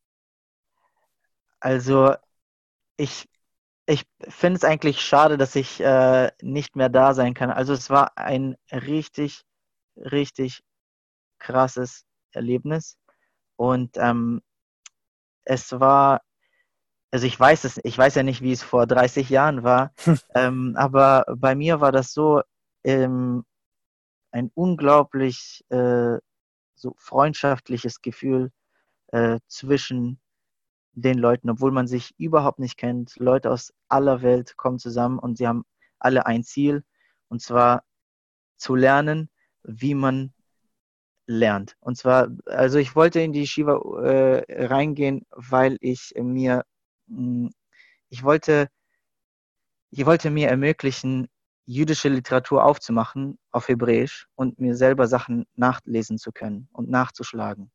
Also 1.61 2.15
ich, 2.97 3.29
ich 3.87 4.05
finde 4.29 4.59
es 4.59 4.65
eigentlich 4.65 5.01
schade, 5.01 5.37
dass 5.39 5.57
ich 5.57 5.81
äh, 5.81 6.31
nicht 6.43 6.77
mehr 6.77 6.89
da 6.89 7.15
sein 7.15 7.35
kann. 7.35 7.51
Also 7.51 7.73
es 7.73 7.91
war 7.91 8.17
ein 8.17 8.57
richtig, 8.71 9.43
richtig 9.97 10.63
krasses 11.39 12.05
Erlebnis. 12.33 12.97
Und 13.57 13.97
ähm, 13.97 14.43
es 15.45 15.73
war, 15.73 16.23
also 17.11 17.27
ich 17.27 17.39
weiß 17.39 17.65
es, 17.65 17.81
ich 17.83 17.97
weiß 17.97 18.15
ja 18.17 18.23
nicht, 18.23 18.43
wie 18.43 18.53
es 18.53 18.63
vor 18.63 18.87
30 18.87 19.31
Jahren 19.31 19.65
war, 19.65 19.93
ähm, 20.35 20.75
aber 20.77 21.25
bei 21.37 21.55
mir 21.55 21.81
war 21.81 21.93
das 21.93 22.13
so, 22.13 22.43
ähm, 22.85 23.45
ein 24.31 24.51
unglaublich 24.55 25.65
äh, 25.71 26.19
so 26.75 26.95
freundschaftliches 26.97 28.03
Gefühl 28.03 28.53
äh, 29.09 29.39
zwischen 29.49 30.21
den 30.93 31.19
Leuten, 31.19 31.51
obwohl 31.51 31.73
man 31.73 31.87
sich 31.87 32.15
überhaupt 32.19 32.59
nicht 32.59 32.77
kennt. 32.77 33.17
Leute 33.17 33.51
aus 33.51 33.73
aller 33.89 34.23
Welt 34.23 34.57
kommen 34.57 34.79
zusammen 34.79 35.19
und 35.19 35.39
sie 35.39 35.47
haben 35.47 35.65
alle 35.99 36.27
ein 36.27 36.43
Ziel, 36.45 36.85
und 37.29 37.43
zwar 37.43 37.85
zu 38.57 38.75
lernen, 38.75 39.31
wie 39.63 39.95
man 39.95 40.33
lernt. 41.27 41.77
Und 41.81 41.97
zwar, 41.97 42.29
also 42.47 42.79
ich 42.79 42.97
wollte 42.97 43.21
in 43.21 43.33
die 43.33 43.47
Shiva 43.47 43.81
äh, 44.03 44.67
reingehen, 44.67 45.27
weil 45.31 45.77
ich 45.81 46.15
mir, 46.17 46.65
mh, 47.07 47.19
hm, 47.19 47.51
ich 48.11 48.25
wollte, 48.25 48.69
ich 49.91 50.07
wollte 50.07 50.31
mir 50.31 50.49
ermöglichen, 50.49 51.29
jüdische 51.69 52.09
Literatur 52.09 52.65
aufzumachen 52.65 53.39
auf 53.51 53.69
Hebräisch 53.69 54.27
und 54.37 54.59
mir 54.59 54.75
selber 54.75 55.07
Sachen 55.07 55.45
nachlesen 55.55 56.17
zu 56.17 56.33
können 56.33 56.67
und 56.73 56.89
nachzuschlagen. 56.89 57.71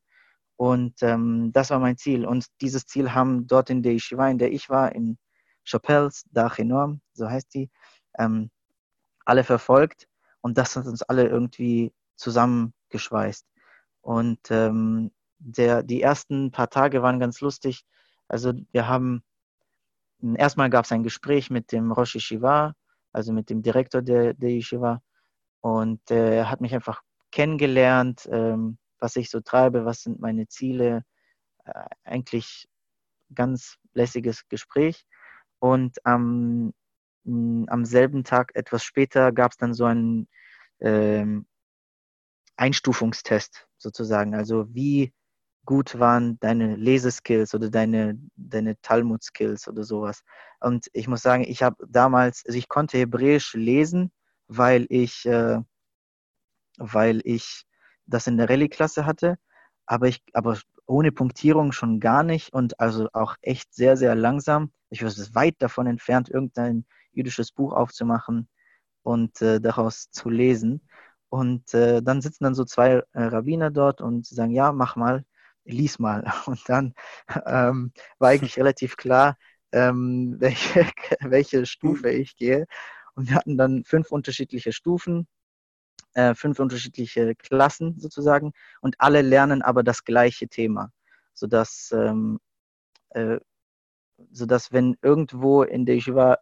Und 0.55 1.03
ähm, 1.03 1.51
das 1.53 1.69
war 1.69 1.77
mein 1.77 1.97
Ziel. 1.97 2.25
Und 2.25 2.47
dieses 2.59 2.87
Ziel 2.87 3.13
haben 3.13 3.45
dort 3.45 3.69
in 3.69 3.83
der 3.83 3.93
Yeshiva, 3.93 4.27
in 4.29 4.39
der 4.39 4.51
ich 4.51 4.67
war, 4.67 4.95
in 4.95 5.19
Chapelles, 5.63 6.25
Dach 6.31 6.57
enorm, 6.57 7.01
so 7.13 7.29
heißt 7.29 7.53
die, 7.53 7.69
ähm, 8.17 8.49
alle 9.25 9.43
verfolgt. 9.43 10.07
Und 10.41 10.57
das 10.57 10.75
hat 10.75 10.87
uns 10.87 11.03
alle 11.03 11.27
irgendwie 11.27 11.93
zusammengeschweißt. 12.15 13.45
Und 14.01 14.39
ähm, 14.49 15.11
der, 15.37 15.83
die 15.83 16.01
ersten 16.01 16.49
paar 16.49 16.71
Tage 16.71 17.03
waren 17.03 17.19
ganz 17.19 17.41
lustig. 17.41 17.85
Also 18.27 18.53
wir 18.71 18.87
haben, 18.87 19.23
erstmal 20.35 20.71
gab 20.71 20.85
es 20.85 20.91
ein 20.91 21.03
Gespräch 21.03 21.51
mit 21.51 21.71
dem 21.71 21.91
Rosh 21.91 22.15
Yeshiva, 22.15 22.73
also 23.13 23.31
mit 23.31 23.49
dem 23.49 23.61
Direktor 23.61 24.01
der, 24.01 24.33
der 24.33 24.49
Yeshiva. 24.49 25.01
Und 25.61 26.11
äh, 26.11 26.37
er 26.37 26.49
hat 26.49 26.61
mich 26.61 26.73
einfach 26.73 27.01
kennengelernt, 27.31 28.27
ähm, 28.31 28.77
was 28.99 29.15
ich 29.15 29.29
so 29.29 29.39
treibe, 29.39 29.85
was 29.85 30.01
sind 30.01 30.19
meine 30.19 30.47
Ziele. 30.47 31.03
Äh, 31.65 31.85
eigentlich 32.03 32.67
ganz 33.33 33.77
lässiges 33.93 34.47
Gespräch. 34.49 35.05
Und 35.59 35.97
ähm, 36.05 36.73
am 37.25 37.85
selben 37.85 38.23
Tag, 38.23 38.51
etwas 38.55 38.83
später, 38.83 39.31
gab 39.31 39.51
es 39.51 39.57
dann 39.57 39.73
so 39.73 39.85
einen 39.85 40.27
ähm, 40.81 41.45
Einstufungstest 42.57 43.67
sozusagen. 43.77 44.35
Also 44.35 44.73
wie 44.73 45.13
gut 45.65 45.97
waren 45.99 46.39
deine 46.39 46.75
Leseskills 46.75 47.53
oder 47.53 47.69
deine, 47.69 48.19
deine 48.35 48.79
Talmud-Skills 48.81 49.67
oder 49.67 49.83
sowas. 49.83 50.23
Und 50.59 50.87
ich 50.93 51.07
muss 51.07 51.21
sagen, 51.21 51.43
ich 51.47 51.63
habe 51.63 51.85
damals, 51.87 52.43
also 52.45 52.57
ich 52.57 52.67
konnte 52.67 52.97
Hebräisch 52.97 53.53
lesen, 53.53 54.11
weil 54.47 54.85
ich, 54.89 55.25
äh, 55.25 55.59
weil 56.77 57.21
ich 57.23 57.65
das 58.05 58.27
in 58.27 58.37
der 58.37 58.49
Rallye-Klasse 58.49 59.05
hatte, 59.05 59.37
aber 59.85 60.07
ich, 60.07 60.21
aber 60.33 60.57
ohne 60.85 61.11
Punktierung 61.11 61.71
schon 61.71 61.99
gar 61.99 62.23
nicht 62.23 62.53
und 62.53 62.79
also 62.79 63.07
auch 63.13 63.35
echt 63.41 63.73
sehr, 63.73 63.95
sehr 63.97 64.15
langsam. 64.15 64.71
Ich 64.89 65.03
war 65.03 65.11
weit 65.33 65.55
davon 65.59 65.87
entfernt, 65.87 66.29
irgendein 66.29 66.85
jüdisches 67.13 67.51
Buch 67.51 67.73
aufzumachen 67.73 68.49
und 69.03 69.41
äh, 69.41 69.61
daraus 69.61 70.11
zu 70.11 70.29
lesen. 70.29 70.87
Und 71.29 71.73
äh, 71.73 72.01
dann 72.01 72.21
sitzen 72.21 72.43
dann 72.43 72.55
so 72.55 72.65
zwei 72.65 73.03
äh, 73.13 73.23
Rabbiner 73.23 73.71
dort 73.71 74.01
und 74.01 74.25
sagen, 74.27 74.51
ja, 74.51 74.71
mach 74.71 74.95
mal 74.95 75.23
lies 75.65 75.99
mal. 75.99 76.23
Und 76.45 76.61
dann 76.67 76.93
ähm, 77.45 77.91
war 78.19 78.29
eigentlich 78.29 78.57
relativ 78.57 78.97
klar, 78.97 79.37
ähm, 79.71 80.35
welche, 80.39 80.87
welche 81.21 81.65
Stufe 81.65 82.09
ich 82.09 82.35
gehe. 82.35 82.65
Und 83.15 83.29
wir 83.29 83.35
hatten 83.35 83.57
dann 83.57 83.83
fünf 83.83 84.11
unterschiedliche 84.11 84.73
Stufen, 84.73 85.27
äh, 86.13 86.33
fünf 86.35 86.59
unterschiedliche 86.59 87.35
Klassen 87.35 87.99
sozusagen. 87.99 88.53
Und 88.81 88.95
alle 88.99 89.21
lernen 89.21 89.61
aber 89.61 89.83
das 89.83 90.03
gleiche 90.03 90.47
Thema, 90.47 90.91
sodass, 91.33 91.91
ähm, 91.93 92.39
äh, 93.09 93.39
sodass 94.31 94.71
wenn 94.71 94.97
irgendwo 95.01 95.63
in 95.63 95.85
der 95.85 95.95
Yeshiva 95.95 96.37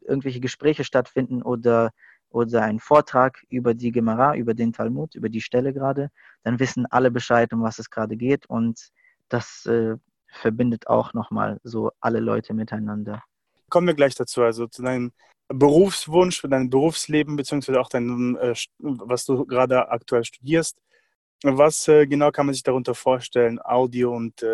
irgendwelche 0.00 0.40
Gespräche 0.40 0.84
stattfinden 0.84 1.42
oder 1.42 1.92
oder 2.32 2.62
ein 2.62 2.80
Vortrag 2.80 3.44
über 3.48 3.74
die 3.74 3.92
Gemara, 3.92 4.34
über 4.36 4.54
den 4.54 4.72
Talmud, 4.72 5.14
über 5.14 5.28
die 5.28 5.40
Stelle 5.40 5.72
gerade, 5.72 6.10
dann 6.42 6.58
wissen 6.58 6.86
alle 6.86 7.10
Bescheid, 7.10 7.52
um 7.52 7.62
was 7.62 7.78
es 7.78 7.90
gerade 7.90 8.16
geht 8.16 8.46
und 8.46 8.90
das 9.28 9.66
äh, 9.66 9.96
verbindet 10.28 10.86
auch 10.86 11.14
nochmal 11.14 11.60
so 11.62 11.92
alle 12.00 12.20
Leute 12.20 12.54
miteinander. 12.54 13.22
Kommen 13.68 13.86
wir 13.86 13.94
gleich 13.94 14.14
dazu, 14.14 14.42
also 14.42 14.66
zu 14.66 14.82
deinem 14.82 15.12
Berufswunsch, 15.48 16.40
für 16.40 16.48
dein 16.48 16.70
Berufsleben, 16.70 17.36
beziehungsweise 17.36 17.80
auch 17.80 17.88
dein, 17.88 18.36
äh, 18.36 18.54
was 18.78 19.24
du 19.24 19.44
gerade 19.46 19.88
aktuell 19.90 20.24
studierst. 20.24 20.78
Was 21.44 21.88
äh, 21.88 22.06
genau 22.06 22.30
kann 22.30 22.46
man 22.46 22.54
sich 22.54 22.62
darunter 22.62 22.94
vorstellen? 22.94 23.60
Audio 23.62 24.14
und 24.14 24.42
äh, 24.42 24.46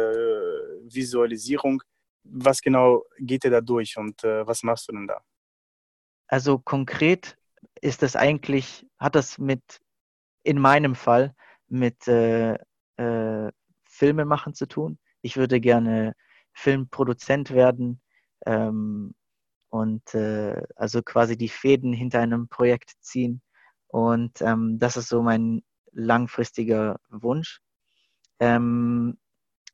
Visualisierung. 0.83 1.83
Was 2.25 2.61
genau 2.61 3.05
geht 3.19 3.45
dir 3.45 3.51
da 3.51 3.61
durch 3.61 3.97
und 3.97 4.25
äh, 4.25 4.47
was 4.47 4.63
machst 4.63 4.89
du 4.89 4.93
denn 4.93 5.07
da? 5.07 5.21
Also 6.27 6.59
konkret 6.59 7.37
ist 7.83 8.03
das 8.03 8.17
eigentlich, 8.17 8.87
hat 8.99 9.15
das 9.15 9.39
mit, 9.39 9.81
in 10.43 10.59
meinem 10.61 10.95
Fall, 10.95 11.35
mit 11.69 12.09
äh, 12.09 12.55
äh, 12.97 13.53
Filme 13.85 14.25
machen 14.25 14.55
zu 14.55 14.67
tun. 14.67 14.99
Ich 15.23 15.37
würde 15.37 15.61
gerne 15.61 16.15
Filmproduzent 16.53 17.51
werden 17.51 18.01
ähm, 18.47 19.15
und 19.71 20.15
äh, 20.15 20.63
also 20.77 21.03
quasi 21.03 21.37
die 21.37 21.49
Fäden 21.49 21.93
hinter 21.93 22.21
einem 22.21 22.49
Projekt 22.49 22.93
ziehen. 23.01 23.43
Und 23.89 24.41
ähm, 24.43 24.79
das 24.79 24.97
ist 24.97 25.09
so 25.09 25.23
mein 25.23 25.63
langfristiger 25.93 26.99
Wunsch. 27.09 27.61
Ähm, 28.41 29.19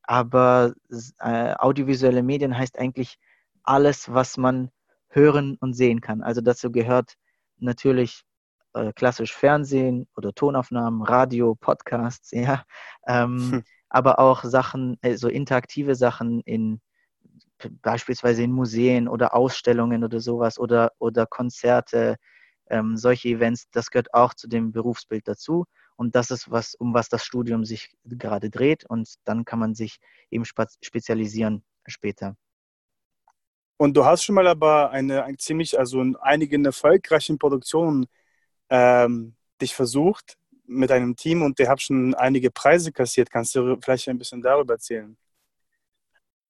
aber 0.02 0.74
äh, 1.18 1.54
audiovisuelle 1.54 2.22
Medien 2.22 2.56
heißt 2.56 2.78
eigentlich 2.78 3.18
alles, 3.62 4.12
was 4.12 4.36
man 4.36 4.70
hören 5.08 5.56
und 5.60 5.74
sehen 5.74 6.00
kann. 6.00 6.22
Also 6.22 6.40
dazu 6.40 6.70
gehört 6.70 7.14
natürlich 7.64 8.22
äh, 8.74 8.92
klassisch 8.92 9.34
Fernsehen 9.34 10.06
oder 10.16 10.32
Tonaufnahmen, 10.32 11.02
Radio, 11.02 11.54
Podcasts, 11.54 12.30
ja, 12.32 12.64
ähm, 13.06 13.52
hm. 13.52 13.64
aber 13.88 14.18
auch 14.18 14.44
Sachen, 14.44 14.98
äh, 15.02 15.16
so 15.16 15.28
interaktive 15.28 15.94
Sachen 15.94 16.40
in 16.42 16.80
beispielsweise 17.82 18.42
in 18.42 18.52
Museen 18.52 19.08
oder 19.08 19.34
Ausstellungen 19.34 20.04
oder 20.04 20.20
sowas 20.20 20.58
oder, 20.58 20.92
oder 20.98 21.26
Konzerte, 21.26 22.16
ähm, 22.68 22.96
solche 22.96 23.28
Events, 23.28 23.70
das 23.70 23.90
gehört 23.90 24.12
auch 24.14 24.34
zu 24.34 24.48
dem 24.48 24.72
Berufsbild 24.72 25.26
dazu. 25.28 25.64
Und 25.96 26.16
das 26.16 26.30
ist 26.30 26.50
was, 26.50 26.74
um 26.74 26.92
was 26.92 27.08
das 27.08 27.24
Studium 27.24 27.64
sich 27.64 27.94
gerade 28.04 28.50
dreht. 28.50 28.84
Und 28.84 29.14
dann 29.24 29.44
kann 29.44 29.60
man 29.60 29.74
sich 29.74 29.98
eben 30.30 30.44
spezialisieren 30.44 31.64
später. 31.86 32.36
Und 33.76 33.96
du 33.96 34.04
hast 34.04 34.24
schon 34.24 34.34
mal 34.34 34.46
aber 34.46 34.90
eine, 34.90 35.24
eine 35.24 35.36
ziemlich, 35.36 35.78
also 35.78 36.00
in 36.00 36.16
einigen 36.16 36.64
erfolgreichen 36.64 37.38
Produktionen 37.38 38.06
ähm, 38.70 39.34
dich 39.60 39.74
versucht 39.74 40.38
mit 40.66 40.90
einem 40.90 41.16
Team 41.16 41.42
und 41.42 41.58
ihr 41.60 41.68
habt 41.68 41.82
schon 41.82 42.14
einige 42.14 42.50
Preise 42.50 42.92
kassiert. 42.92 43.30
Kannst 43.30 43.54
du 43.54 43.76
vielleicht 43.82 44.08
ein 44.08 44.18
bisschen 44.18 44.40
darüber 44.40 44.74
erzählen? 44.74 45.16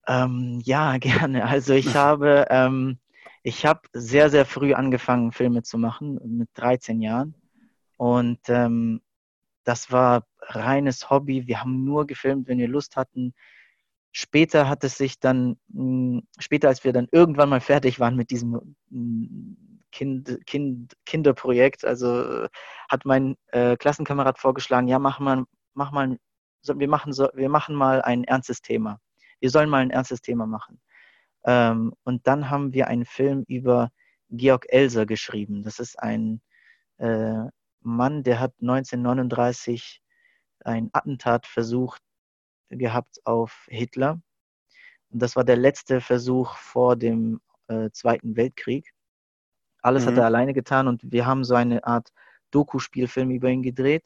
Ähm, 0.07 0.61
ja, 0.65 0.99
gerne. 0.99 1.47
Also 1.47 1.75
ich 1.75 1.95
habe, 1.95 2.47
ähm, 2.51 2.99
ich 3.43 3.67
habe 3.67 3.81
sehr, 3.93 4.31
sehr 4.31 4.47
früh 4.47 4.75
angefangen, 4.75 5.33
Filme 5.33 5.63
zu 5.63 5.79
machen, 5.79 6.21
mit 6.25 6.49
13 6.55 7.01
Jahren. 7.01 7.35
Und 7.97 8.41
ähm, 8.49 9.01
das 9.65 9.91
war 9.91 10.27
reines 10.41 11.11
Hobby. 11.11 11.47
Wir 11.47 11.61
haben 11.61 11.85
nur 11.85 12.07
gefilmt, 12.07 12.49
wenn 12.49 12.59
wir 12.59 12.69
Lust 12.69 12.97
hatten. 12.97 13.35
Später 14.17 14.69
hat 14.69 14.85
es 14.85 14.97
sich 14.97 15.19
dann, 15.19 15.57
hm, 15.73 16.23
später 16.39 16.69
als 16.69 16.85
wir 16.85 16.93
dann 16.93 17.09
irgendwann 17.11 17.49
mal 17.49 17.61
fertig 17.61 17.99
waren 17.99 18.15
mit 18.15 18.31
diesem 18.31 18.77
hm, 18.89 19.81
kind, 19.91 20.39
kind, 20.47 20.97
Kinderprojekt, 21.05 21.85
also 21.85 22.47
hat 22.89 23.05
mein 23.05 23.37
äh, 23.49 23.77
Klassenkamerad 23.77 24.39
vorgeschlagen, 24.39 24.87
ja, 24.87 25.01
mach 25.01 25.19
mal, 25.19 25.45
mach 25.75 25.91
mal, 25.91 26.17
wir 26.65 26.89
machen, 26.89 27.13
so, 27.13 27.29
wir 27.35 27.49
machen 27.49 27.75
mal 27.75 28.03
ein 28.03 28.23
ernstes 28.23 28.63
Thema. 28.63 29.01
Wir 29.41 29.51
sollen 29.51 29.69
mal 29.69 29.83
ein 29.83 29.91
ernstes 29.91 30.23
Thema 30.23 30.47
machen. 30.47 30.81
Ähm, 31.45 31.93
und 32.05 32.25
dann 32.29 32.51
haben 32.51 32.73
wir 32.73 32.87
einen 32.87 33.07
Film 33.07 33.45
über 33.49 33.91
Georg 34.31 34.67
Elser 34.69 35.07
geschrieben. 35.07 35.65
Das 35.65 35.81
ist 35.81 35.99
ein 35.99 36.41
äh, 36.99 37.47
Mann, 37.81 38.23
der 38.23 38.39
hat 38.39 38.53
1939 38.61 40.01
ein 40.61 40.91
Attentat 40.93 41.47
versucht 41.49 42.01
gehabt 42.77 43.25
auf 43.25 43.67
Hitler. 43.69 44.21
Und 45.11 45.23
das 45.23 45.37
war 45.37 45.45
der 45.45 45.57
letzte 45.57 46.01
Versuch 46.01 46.57
vor 46.57 46.97
dem 46.97 47.41
äh, 47.69 47.91
Zweiten 47.91 48.37
Weltkrieg. 48.37 48.93
Alles 49.83 50.05
mhm. 50.05 50.11
hat 50.11 50.19
er 50.19 50.25
alleine 50.25 50.55
getan 50.55 50.89
und 50.89 51.01
wir 51.05 51.27
haben 51.27 51.45
so 51.45 51.55
eine 51.55 51.85
Art 51.85 52.11
Doku-Spielfilm 52.51 53.31
über 53.31 53.49
ihn 53.49 53.63
gedreht. 53.63 54.05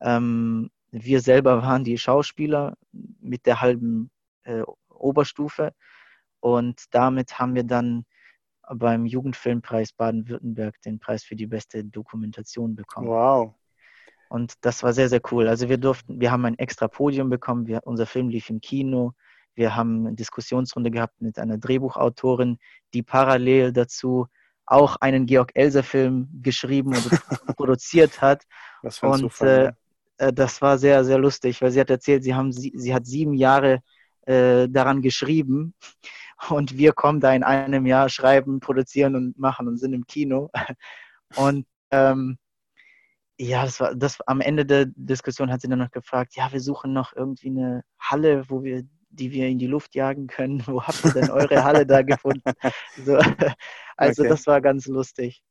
Ähm, 0.00 0.70
wir 0.90 1.20
selber 1.20 1.62
waren 1.62 1.84
die 1.84 1.98
Schauspieler 1.98 2.76
mit 2.92 3.46
der 3.46 3.60
halben 3.60 4.10
äh, 4.44 4.62
Oberstufe 4.88 5.72
und 6.40 6.84
damit 6.90 7.38
haben 7.38 7.54
wir 7.54 7.64
dann 7.64 8.04
beim 8.74 9.06
Jugendfilmpreis 9.06 9.92
Baden-Württemberg 9.92 10.80
den 10.82 10.98
Preis 10.98 11.24
für 11.24 11.36
die 11.36 11.46
beste 11.46 11.84
Dokumentation 11.84 12.74
bekommen. 12.74 13.08
Wow. 13.08 13.54
Und 14.32 14.54
das 14.62 14.82
war 14.82 14.94
sehr, 14.94 15.10
sehr 15.10 15.20
cool. 15.30 15.46
Also 15.46 15.68
wir 15.68 15.76
durften, 15.76 16.18
wir 16.18 16.32
haben 16.32 16.46
ein 16.46 16.58
extra 16.58 16.88
Podium 16.88 17.28
bekommen, 17.28 17.66
wir, 17.66 17.82
unser 17.84 18.06
Film 18.06 18.30
lief 18.30 18.48
im 18.48 18.62
Kino, 18.62 19.12
wir 19.54 19.76
haben 19.76 20.06
eine 20.06 20.16
Diskussionsrunde 20.16 20.90
gehabt 20.90 21.20
mit 21.20 21.38
einer 21.38 21.58
Drehbuchautorin, 21.58 22.56
die 22.94 23.02
parallel 23.02 23.74
dazu 23.74 24.28
auch 24.64 24.96
einen 25.02 25.26
Georg 25.26 25.50
Elser 25.52 25.82
Film 25.82 26.30
geschrieben 26.40 26.94
und 26.94 27.10
produziert 27.58 28.22
hat. 28.22 28.44
Für 28.88 29.08
ein 29.08 29.12
und 29.12 29.18
Zufall, 29.18 29.76
äh, 30.16 30.32
das 30.32 30.62
war 30.62 30.78
sehr, 30.78 31.04
sehr 31.04 31.18
lustig, 31.18 31.60
weil 31.60 31.70
sie 31.70 31.80
hat 31.80 31.90
erzählt, 31.90 32.24
sie, 32.24 32.34
haben, 32.34 32.52
sie, 32.52 32.72
sie 32.74 32.94
hat 32.94 33.04
sieben 33.04 33.34
Jahre 33.34 33.82
äh, 34.22 34.66
daran 34.66 35.02
geschrieben 35.02 35.74
und 36.48 36.78
wir 36.78 36.94
kommen 36.94 37.20
da 37.20 37.34
in 37.34 37.42
einem 37.42 37.84
Jahr 37.84 38.08
schreiben, 38.08 38.60
produzieren 38.60 39.14
und 39.14 39.38
machen 39.38 39.68
und 39.68 39.76
sind 39.76 39.92
im 39.92 40.06
Kino. 40.06 40.50
Und 41.36 41.66
ähm, 41.90 42.36
ja, 43.38 43.64
das 43.64 43.80
war 43.80 43.94
das 43.94 44.20
am 44.26 44.40
Ende 44.40 44.64
der 44.66 44.86
Diskussion 44.86 45.50
hat 45.50 45.60
sie 45.60 45.68
dann 45.68 45.78
noch 45.78 45.90
gefragt, 45.90 46.36
ja, 46.36 46.52
wir 46.52 46.60
suchen 46.60 46.92
noch 46.92 47.12
irgendwie 47.14 47.48
eine 47.48 47.82
Halle, 47.98 48.44
wo 48.48 48.62
wir 48.62 48.84
die 49.12 49.30
wir 49.30 49.46
in 49.48 49.58
die 49.58 49.66
Luft 49.66 49.94
jagen 49.94 50.26
können. 50.26 50.62
Wo 50.66 50.82
habt 50.82 51.04
ihr 51.04 51.12
denn 51.12 51.30
eure 51.30 51.62
Halle 51.62 51.86
da 51.86 52.02
gefunden? 52.02 52.50
So, 53.04 53.16
also 53.96 54.22
okay. 54.22 54.28
das 54.30 54.46
war 54.46 54.60
ganz 54.60 54.86
lustig. 54.86 55.42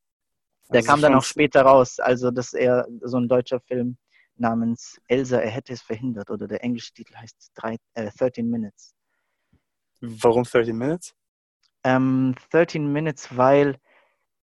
Der 0.70 0.78
also 0.78 0.90
kam 0.90 1.00
dann 1.00 1.14
auch 1.14 1.22
später 1.22 1.62
raus. 1.62 1.98
Also 2.00 2.30
das 2.30 2.46
ist 2.46 2.54
eher 2.54 2.86
so 3.02 3.18
ein 3.18 3.28
deutscher 3.28 3.60
Film 3.60 3.96
namens 4.36 5.00
Elsa, 5.06 5.38
er 5.38 5.50
hätte 5.50 5.72
es 5.72 5.82
verhindert. 5.82 6.30
Oder 6.30 6.48
der 6.48 6.64
englische 6.64 6.92
Titel 6.92 7.14
heißt 7.14 7.52
drei, 7.54 7.76
äh, 7.94 8.10
13 8.10 8.48
Minutes. 8.48 8.94
Warum 10.00 10.42
13 10.44 10.76
Minutes? 10.76 11.14
Ähm, 11.84 12.34
13 12.50 12.92
Minutes, 12.92 13.36
weil 13.36 13.76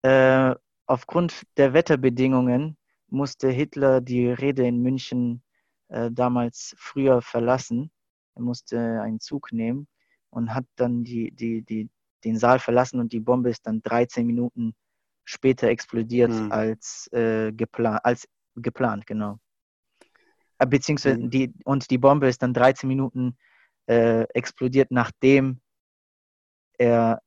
äh, 0.04 0.56
aufgrund 0.86 1.44
der 1.58 1.74
Wetterbedingungen 1.74 2.78
musste 3.12 3.50
Hitler 3.50 4.02
die 4.02 4.30
Rede 4.30 4.66
in 4.66 4.82
München 4.82 5.44
äh, 5.90 6.12
damals 6.12 6.76
früher 6.78 7.22
verlassen. 7.22 7.92
Er 8.36 8.42
musste 8.42 9.02
einen 9.02 9.20
Zug 9.20 9.52
nehmen 9.52 9.88
und 10.30 10.54
hat 10.54 10.66
dann 10.76 11.04
die, 11.04 11.32
die, 11.32 11.62
die, 11.64 11.90
den 12.24 12.38
Saal 12.38 12.60
verlassen 12.60 13.00
und 13.00 13.12
die 13.14 13.20
Bombe 13.20 13.50
ist 13.50 13.66
dann 13.66 13.82
13 13.82 14.26
Minuten 14.26 14.76
später 15.26 15.68
explodiert 15.68 16.32
hm. 16.32 16.52
als, 16.52 17.08
äh, 17.12 17.52
geplant, 17.52 18.00
als 18.04 18.28
geplant, 18.56 19.06
genau. 19.06 19.40
Äh, 20.58 20.68
beziehungsweise 20.68 21.18
hm. 21.18 21.30
die, 21.30 21.54
und 21.66 21.90
die 21.90 21.98
Bombe 21.98 22.28
ist 22.28 22.42
dann 22.42 22.54
13 22.54 22.88
Minuten 22.88 23.38
äh, 23.88 24.24
explodiert, 24.34 24.92
nachdem 24.92 25.62
er 26.78 27.22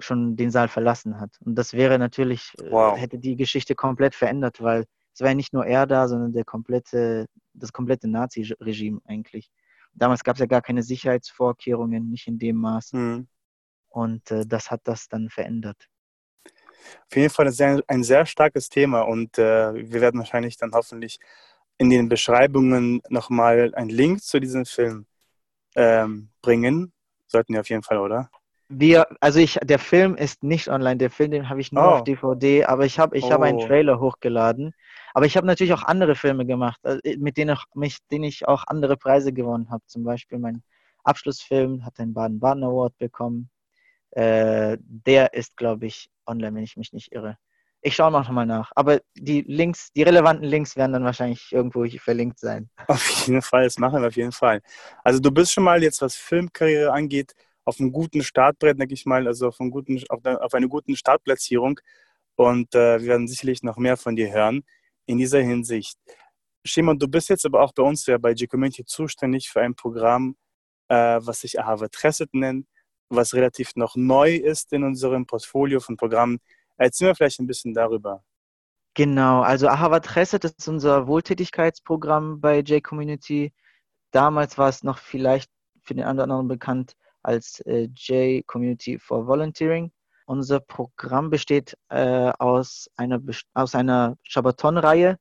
schon 0.00 0.36
den 0.36 0.50
Saal 0.50 0.68
verlassen 0.68 1.20
hat. 1.20 1.30
Und 1.40 1.54
das 1.56 1.72
wäre 1.72 1.98
natürlich, 1.98 2.52
äh, 2.58 2.70
wow. 2.70 2.98
hätte 2.98 3.18
die 3.18 3.36
Geschichte 3.36 3.74
komplett 3.74 4.14
verändert, 4.14 4.60
weil 4.60 4.84
es 5.16 5.22
war 5.22 5.28
ja 5.28 5.34
nicht 5.34 5.54
nur 5.54 5.64
er 5.64 5.86
da, 5.86 6.08
sondern 6.08 6.32
der 6.34 6.44
komplette, 6.44 7.24
das 7.54 7.72
komplette 7.72 8.06
Nazi-Regime 8.06 9.00
eigentlich. 9.06 9.50
Damals 9.94 10.22
gab 10.22 10.36
es 10.36 10.40
ja 10.40 10.46
gar 10.46 10.60
keine 10.60 10.82
Sicherheitsvorkehrungen, 10.82 12.10
nicht 12.10 12.26
in 12.26 12.38
dem 12.38 12.56
Maß. 12.56 12.92
Mhm. 12.92 13.26
Und 13.88 14.30
äh, 14.30 14.44
das 14.46 14.70
hat 14.70 14.82
das 14.84 15.08
dann 15.08 15.30
verändert. 15.30 15.88
Auf 17.08 17.16
jeden 17.16 17.30
Fall 17.30 17.46
ein 17.46 17.52
sehr, 17.52 17.82
ein 17.88 18.04
sehr 18.04 18.26
starkes 18.26 18.68
Thema 18.68 19.00
und 19.00 19.38
äh, 19.38 19.72
wir 19.74 20.02
werden 20.02 20.20
wahrscheinlich 20.20 20.58
dann 20.58 20.72
hoffentlich 20.72 21.18
in 21.78 21.88
den 21.88 22.10
Beschreibungen 22.10 23.00
nochmal 23.08 23.74
einen 23.74 23.88
Link 23.88 24.22
zu 24.22 24.38
diesem 24.38 24.66
Film 24.66 25.06
ähm, 25.76 26.28
bringen. 26.42 26.92
Sollten 27.26 27.54
wir 27.54 27.60
auf 27.60 27.70
jeden 27.70 27.82
Fall, 27.82 27.98
oder? 27.98 28.28
Wir, 28.68 29.06
also 29.20 29.38
ich, 29.38 29.58
der 29.62 29.78
Film 29.78 30.14
ist 30.14 30.42
nicht 30.42 30.68
online, 30.68 30.98
der 30.98 31.10
Film, 31.10 31.30
den 31.30 31.48
habe 31.48 31.60
ich 31.60 31.72
nur 31.72 31.84
oh. 31.84 31.86
auf 31.86 32.04
DVD, 32.04 32.64
aber 32.64 32.84
ich 32.84 32.98
habe 32.98 33.16
ich 33.16 33.24
oh. 33.24 33.30
hab 33.30 33.40
einen. 33.40 33.60
Trailer 33.60 33.98
hochgeladen. 33.98 34.74
Aber 35.16 35.24
ich 35.24 35.34
habe 35.34 35.46
natürlich 35.46 35.72
auch 35.72 35.82
andere 35.82 36.14
Filme 36.14 36.44
gemacht, 36.44 36.78
äh, 36.84 37.16
mit 37.16 37.38
denen, 37.38 37.56
ich, 37.56 37.64
mit 37.74 37.96
denen 38.10 38.24
ich 38.24 38.46
auch 38.46 38.64
andere 38.66 38.98
Preise 38.98 39.32
gewonnen 39.32 39.70
habe. 39.70 39.82
Zum 39.86 40.04
Beispiel 40.04 40.38
mein 40.38 40.62
Abschlussfilm 41.04 41.86
hat 41.86 41.96
den 41.96 42.12
Baden-Baden 42.12 42.62
Award 42.62 42.98
bekommen. 42.98 43.48
Äh, 44.10 44.76
der 44.78 45.32
ist, 45.32 45.56
glaube 45.56 45.86
ich, 45.86 46.10
online, 46.26 46.56
wenn 46.56 46.64
ich 46.64 46.76
mich 46.76 46.92
nicht 46.92 47.12
irre. 47.12 47.38
Ich 47.80 47.94
schaue 47.94 48.12
noch 48.12 48.28
mal 48.28 48.44
nach. 48.44 48.72
Aber 48.74 49.00
die 49.14 49.40
Links, 49.40 49.90
die 49.94 50.02
relevanten 50.02 50.44
Links 50.44 50.76
werden 50.76 50.92
dann 50.92 51.04
wahrscheinlich 51.04 51.50
irgendwo 51.50 51.86
verlinkt 51.98 52.38
sein. 52.38 52.68
Auf 52.86 53.08
jeden 53.26 53.40
Fall, 53.40 53.64
das 53.64 53.78
machen 53.78 54.02
wir 54.02 54.08
auf 54.08 54.16
jeden 54.16 54.32
Fall. 54.32 54.60
Also 55.02 55.18
du 55.18 55.30
bist 55.30 55.50
schon 55.50 55.64
mal 55.64 55.82
jetzt, 55.82 56.02
was 56.02 56.14
Filmkarriere 56.14 56.92
angeht, 56.92 57.32
auf 57.64 57.80
einem 57.80 57.90
guten 57.90 58.22
Startbrett, 58.22 58.78
denke 58.78 58.92
ich 58.92 59.06
mal, 59.06 59.26
also 59.26 59.48
auf, 59.48 59.62
einem 59.62 59.70
guten, 59.70 59.98
auf, 60.10 60.20
eine, 60.26 60.42
auf 60.42 60.52
eine 60.52 60.68
guten 60.68 60.94
Startplatzierung. 60.94 61.80
Und 62.34 62.74
äh, 62.74 63.00
wir 63.00 63.08
werden 63.08 63.28
sicherlich 63.28 63.62
noch 63.62 63.78
mehr 63.78 63.96
von 63.96 64.14
dir 64.14 64.30
hören 64.30 64.62
in 65.06 65.18
dieser 65.18 65.40
Hinsicht. 65.40 65.98
Shimon, 66.64 66.98
du 66.98 67.08
bist 67.08 67.28
jetzt 67.28 67.46
aber 67.46 67.62
auch 67.62 67.72
bei 67.72 67.82
uns 67.82 68.06
ja 68.06 68.18
bei 68.18 68.34
G-Community 68.34 68.84
zuständig 68.84 69.48
für 69.48 69.60
ein 69.60 69.74
Programm, 69.74 70.36
äh, 70.88 71.20
was 71.22 71.40
sich 71.40 71.58
Ahavat 71.60 72.02
Reset 72.02 72.28
nennt, 72.32 72.66
was 73.08 73.34
relativ 73.34 73.76
noch 73.76 73.94
neu 73.96 74.34
ist 74.34 74.72
in 74.72 74.82
unserem 74.82 75.26
Portfolio 75.26 75.80
von 75.80 75.96
Programmen. 75.96 76.38
Erzähl 76.76 77.08
mir 77.08 77.14
vielleicht 77.14 77.40
ein 77.40 77.46
bisschen 77.46 77.72
darüber. 77.72 78.22
Genau, 78.94 79.42
also 79.42 79.68
Ahavat 79.68 80.16
Reset 80.16 80.40
ist 80.42 80.66
unser 80.68 81.06
Wohltätigkeitsprogramm 81.06 82.40
bei 82.40 82.60
J-Community. 82.60 83.52
Damals 84.10 84.58
war 84.58 84.68
es 84.68 84.82
noch 84.82 84.98
vielleicht 84.98 85.50
für 85.82 85.94
den 85.94 86.04
anderen 86.04 86.48
bekannt 86.48 86.96
als 87.22 87.60
äh, 87.60 87.88
J-Community 87.94 88.98
for 88.98 89.26
Volunteering. 89.26 89.92
Unser 90.26 90.60
Programm 90.60 91.30
besteht 91.30 91.78
äh, 91.88 92.32
aus 92.38 92.90
einer, 92.96 93.20
aus 93.54 93.74
einer 93.74 94.16
Shabbaton-Reihe, 94.24 95.18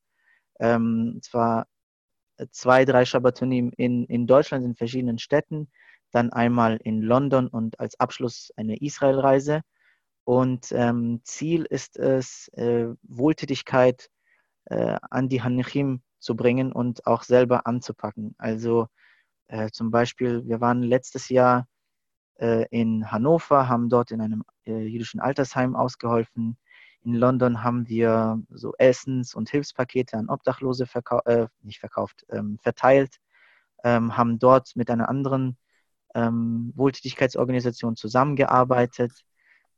ähm, 0.60 1.20
zwar 1.22 1.68
zwei, 2.52 2.86
drei 2.86 3.06
Shabbatonim 3.06 3.72
in, 3.78 4.06
in 4.06 4.28
Deutschland, 4.28 4.66
in 4.66 4.76
verschiedenen 4.76 5.20
Städten, 5.20 5.70
dann 6.12 6.32
einmal 6.32 6.78
in 6.84 7.02
London 7.02 7.48
und 7.48 7.80
als 7.80 8.00
Abschluss 8.00 8.52
eine 8.56 8.78
Israel-Reise. 8.78 9.62
Und 10.24 10.72
ähm, 10.72 11.22
Ziel 11.24 11.66
ist 11.70 11.98
es, 11.98 12.48
äh, 12.54 12.88
Wohltätigkeit 13.04 14.10
äh, 14.66 14.98
an 15.12 15.30
die 15.30 15.44
Hanechim 15.44 16.02
zu 16.20 16.36
bringen 16.36 16.72
und 16.72 17.06
auch 17.06 17.24
selber 17.24 17.68
anzupacken. 17.68 18.34
Also 18.40 18.88
äh, 19.48 19.70
zum 19.70 19.92
Beispiel, 19.92 20.48
wir 20.48 20.62
waren 20.62 20.82
letztes 20.82 21.30
Jahr 21.30 21.60
äh, 21.60 21.75
in 22.38 23.12
Hannover, 23.12 23.70
haben 23.70 23.90
dort 23.90 24.12
in 24.12 24.22
einem 24.22 24.44
äh, 24.66 24.86
jüdischen 24.86 25.20
Altersheim 25.20 25.76
ausgeholfen. 25.76 26.58
In 27.04 27.14
London 27.14 27.64
haben 27.64 27.88
wir 27.88 28.42
so 28.50 28.74
Essens- 28.78 29.36
und 29.36 29.50
Hilfspakete 29.50 30.18
an 30.18 30.30
Obdachlose 30.30 30.88
verkau 30.88 31.22
äh, 31.26 31.48
nicht 31.62 31.80
verkauft, 31.80 32.26
ähm, 32.30 32.58
verteilt, 32.62 33.18
ähm, 33.84 34.18
haben 34.18 34.40
dort 34.40 34.76
mit 34.76 34.90
einer 34.90 35.08
anderen 35.08 35.58
ähm, 36.16 36.74
Wohltätigkeitsorganisation 36.76 37.96
zusammengearbeitet. 37.96 39.12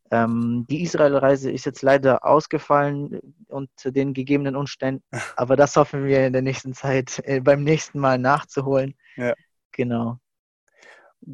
Ähm, 0.09 0.65
die 0.69 0.83
Israel-Reise 0.83 1.51
ist 1.51 1.65
jetzt 1.65 1.81
leider 1.81 2.23
ausgefallen 2.25 3.19
unter 3.49 3.91
den 3.91 4.13
gegebenen 4.13 4.55
Umständen, 4.55 5.03
aber 5.35 5.57
das 5.57 5.75
hoffen 5.75 6.05
wir 6.05 6.25
in 6.25 6.33
der 6.33 6.41
nächsten 6.41 6.73
Zeit 6.73 7.21
äh, 7.25 7.41
beim 7.41 7.63
nächsten 7.63 7.99
Mal 7.99 8.17
nachzuholen. 8.17 8.95
Ja. 9.17 9.33
Genau 9.73 10.19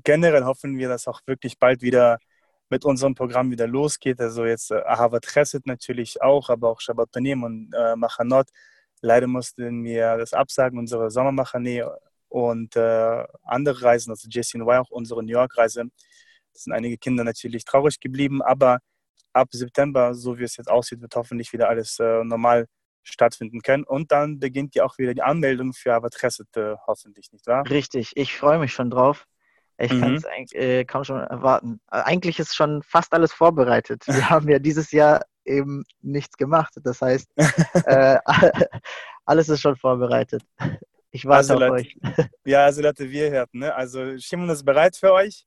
generell 0.03 0.43
hoffen 0.43 0.77
wir, 0.77 0.89
dass 0.89 1.07
auch 1.07 1.21
wirklich 1.25 1.59
bald 1.59 1.81
wieder 1.81 2.19
mit 2.69 2.85
unserem 2.85 3.13
Programm 3.13 3.51
wieder 3.51 3.67
losgeht. 3.67 4.19
Also 4.19 4.45
jetzt 4.45 4.71
äh, 4.71 4.81
Ahavat 4.85 5.27
natürlich 5.65 6.21
auch, 6.21 6.49
aber 6.49 6.69
auch 6.69 6.81
Shabbat 6.81 7.11
Panim 7.11 7.43
und 7.43 7.71
äh, 7.73 7.95
Machanot. 7.95 8.47
Leider 9.01 9.27
mussten 9.27 9.83
wir 9.83 10.17
das 10.17 10.33
absagen, 10.33 10.79
unsere 10.79 11.11
Sommermachane 11.11 11.91
und 12.29 12.75
äh, 12.75 13.23
andere 13.43 13.81
Reisen, 13.83 14.11
also 14.11 14.27
JCNY, 14.29 14.77
auch 14.77 14.89
unsere 14.89 15.21
New 15.21 15.33
York-Reise. 15.33 15.83
Es 16.53 16.63
sind 16.63 16.73
einige 16.73 16.97
Kinder 16.97 17.23
natürlich 17.23 17.65
traurig 17.65 17.99
geblieben, 17.99 18.41
aber 18.41 18.79
ab 19.33 19.49
September, 19.51 20.15
so 20.15 20.39
wie 20.39 20.43
es 20.43 20.57
jetzt 20.57 20.69
aussieht, 20.69 21.01
wird 21.01 21.15
hoffentlich 21.15 21.51
wieder 21.53 21.69
alles 21.69 21.99
äh, 21.99 22.23
normal 22.23 22.67
stattfinden 23.03 23.61
können. 23.61 23.83
Und 23.83 24.11
dann 24.11 24.39
beginnt 24.39 24.73
ja 24.75 24.85
auch 24.85 24.97
wieder 24.97 25.13
die 25.13 25.21
Anmeldung 25.21 25.73
für 25.73 25.93
Ahavat 25.93 26.15
Chesed, 26.15 26.55
äh, 26.57 26.75
hoffentlich, 26.87 27.31
nicht 27.31 27.45
wahr? 27.45 27.69
Richtig, 27.69 28.13
ich 28.15 28.35
freue 28.35 28.57
mich 28.57 28.73
schon 28.73 28.89
drauf. 28.89 29.27
Ich 29.77 29.91
mhm. 29.91 30.01
kann 30.01 30.15
es 30.15 30.53
äh, 30.53 30.85
kaum 30.85 31.03
schon 31.03 31.19
erwarten. 31.19 31.79
Äh, 31.91 32.01
eigentlich 32.01 32.39
ist 32.39 32.55
schon 32.55 32.83
fast 32.83 33.13
alles 33.13 33.33
vorbereitet. 33.33 34.03
Wir 34.07 34.29
haben 34.29 34.49
ja 34.49 34.59
dieses 34.59 34.91
Jahr 34.91 35.25
eben 35.45 35.83
nichts 36.01 36.37
gemacht. 36.37 36.73
Das 36.83 37.01
heißt, 37.01 37.29
äh, 37.85 38.19
alles 39.25 39.49
ist 39.49 39.61
schon 39.61 39.75
vorbereitet. 39.75 40.43
Ich 41.11 41.25
warte 41.25 41.53
also, 41.53 41.53
auf 41.55 41.59
Leute, 41.59 41.73
euch. 41.73 41.97
Ja, 42.45 42.65
also 42.65 42.81
Leute, 42.81 43.09
wir 43.09 43.29
hörten. 43.29 43.59
Ne? 43.59 43.73
Also 43.73 44.17
Shimon 44.17 44.49
ist 44.49 44.65
bereit 44.65 44.95
für 44.95 45.13
euch 45.13 45.45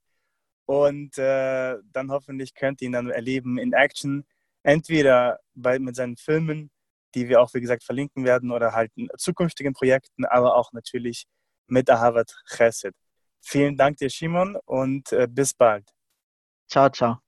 und 0.66 1.18
äh, 1.18 1.76
dann 1.92 2.10
hoffentlich 2.10 2.54
könnt 2.54 2.82
ihr 2.82 2.86
ihn 2.86 2.92
dann 2.92 3.10
erleben 3.10 3.58
in 3.58 3.72
Action. 3.72 4.24
Entweder 4.62 5.40
bei, 5.54 5.78
mit 5.78 5.96
seinen 5.96 6.16
Filmen, 6.16 6.70
die 7.14 7.28
wir 7.28 7.40
auch, 7.40 7.54
wie 7.54 7.60
gesagt, 7.60 7.84
verlinken 7.84 8.24
werden 8.24 8.50
oder 8.50 8.72
halt 8.72 8.92
in 8.96 9.08
zukünftigen 9.16 9.72
Projekten, 9.72 10.24
aber 10.24 10.56
auch 10.56 10.72
natürlich 10.72 11.26
mit 11.68 11.88
Ahavat 11.90 12.32
Chesed. 12.48 12.94
Vielen 13.48 13.76
Dank 13.76 13.98
dir, 13.98 14.10
Simon, 14.10 14.56
und 14.64 15.12
äh, 15.12 15.28
bis 15.30 15.54
bald. 15.54 15.88
Ciao, 16.68 16.90
ciao. 16.90 17.20